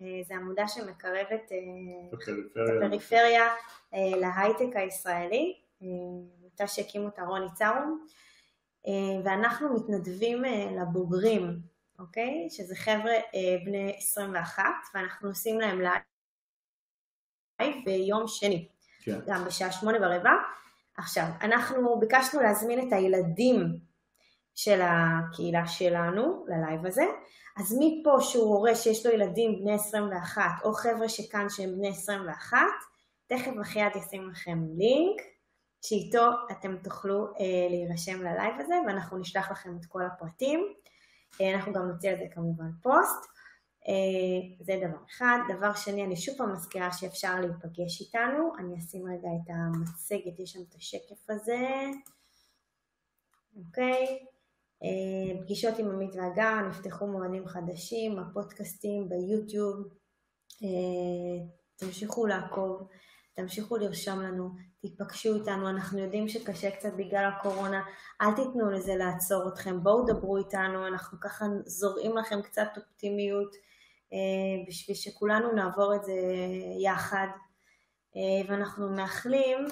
[0.02, 1.58] אה, זה עמודה שמקרבת אה,
[2.12, 3.48] את הפריפריה
[3.94, 8.06] אה, להייטק הישראלי, עמותה שהקים אותה רוני צרום,
[9.24, 10.42] ואנחנו מתנדבים
[10.80, 11.60] לבוגרים,
[11.98, 12.46] אוקיי?
[12.50, 13.12] שזה חבר'ה
[13.64, 16.02] בני 21, ואנחנו עושים להם לייב
[17.84, 18.68] ביום שני,
[19.02, 19.20] כן.
[19.26, 20.32] גם בשעה שמונה ורבע.
[20.96, 23.78] עכשיו, אנחנו ביקשנו להזמין את הילדים
[24.54, 27.04] של הקהילה שלנו ללייב הזה,
[27.56, 31.88] אז מי פה שהוא הורה שיש לו ילדים בני 21, או חבר'ה שכאן שהם בני
[31.88, 32.58] 21,
[33.26, 35.20] תכף אחייד ישים לכם לינק,
[35.82, 40.74] שאיתו אתם תוכלו אה, להירשם ללייב הזה, ואנחנו נשלח לכם את כל הפרטים.
[41.40, 43.30] אה, אנחנו גם נוציא על זה כמובן פוסט.
[43.88, 45.38] אה, זה דבר אחד.
[45.56, 48.52] דבר שני, אני שוב פעם מזכירה שאפשר להיפגש איתנו.
[48.58, 51.66] אני אשים רגע את המצגת, יש שם את השקף הזה.
[53.56, 54.29] אוקיי.
[54.84, 59.76] אה, פגישות עם עמית והגר, נפתחו מועדים חדשים, הפודקאסטים ביוטיוב.
[60.62, 62.88] אה, תמשיכו לעקוב,
[63.34, 64.48] תמשיכו לרשום לנו,
[64.80, 67.82] תיפגשו איתנו, אנחנו יודעים שקשה קצת בגלל הקורונה,
[68.22, 73.54] אל תיתנו לזה לעצור אתכם, בואו דברו איתנו, אנחנו ככה זורעים לכם קצת אופטימיות
[74.12, 74.18] אה,
[74.68, 76.12] בשביל שכולנו נעבור את זה
[76.84, 77.26] יחד,
[78.48, 79.66] ואנחנו מאחלים,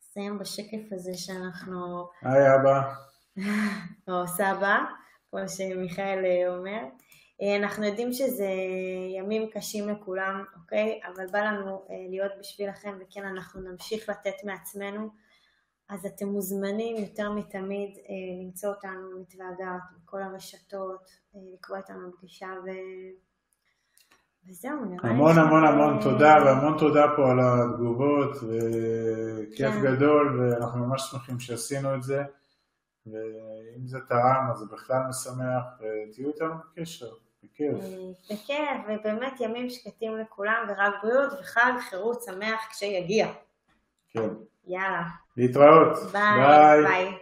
[0.00, 2.08] נסיים בשקף הזה שאנחנו...
[2.22, 3.09] היי אבא.
[4.08, 4.78] או סבא,
[5.30, 6.80] כמו שמיכאל אומר.
[7.42, 8.48] אה, אנחנו יודעים שזה
[9.16, 11.00] ימים קשים לכולם, אוקיי?
[11.06, 15.08] אבל בא לנו אה, להיות בשבילכם, וכן, אנחנו נמשיך לתת מעצמנו.
[15.88, 21.10] אז אתם מוזמנים יותר מתמיד אה, למצוא אותנו מתווה הגת בכל הרשתות,
[21.54, 22.68] לקבוע איתנו פגישה ו...
[24.48, 25.10] וזהו, נראה לי...
[25.10, 29.82] המון המון המון תודה, והמון תודה פה על התגובות, וכיף כן.
[29.82, 32.22] גדול, ואנחנו ממש שמחים שעשינו את זה.
[33.06, 37.10] ואם זה טעם אז זה בכלל משמח, ותהיו איתנו בקשר.
[37.42, 37.74] בכיף.
[38.30, 43.32] בכיף, ובאמת ימים שקטים לכולם, ורק בריאות וחג חירות שמח כשיגיע.
[44.10, 44.28] כן.
[44.66, 45.02] יאללה.
[45.36, 45.98] להתראות.
[46.12, 46.82] ביי.
[46.82, 47.18] ביי.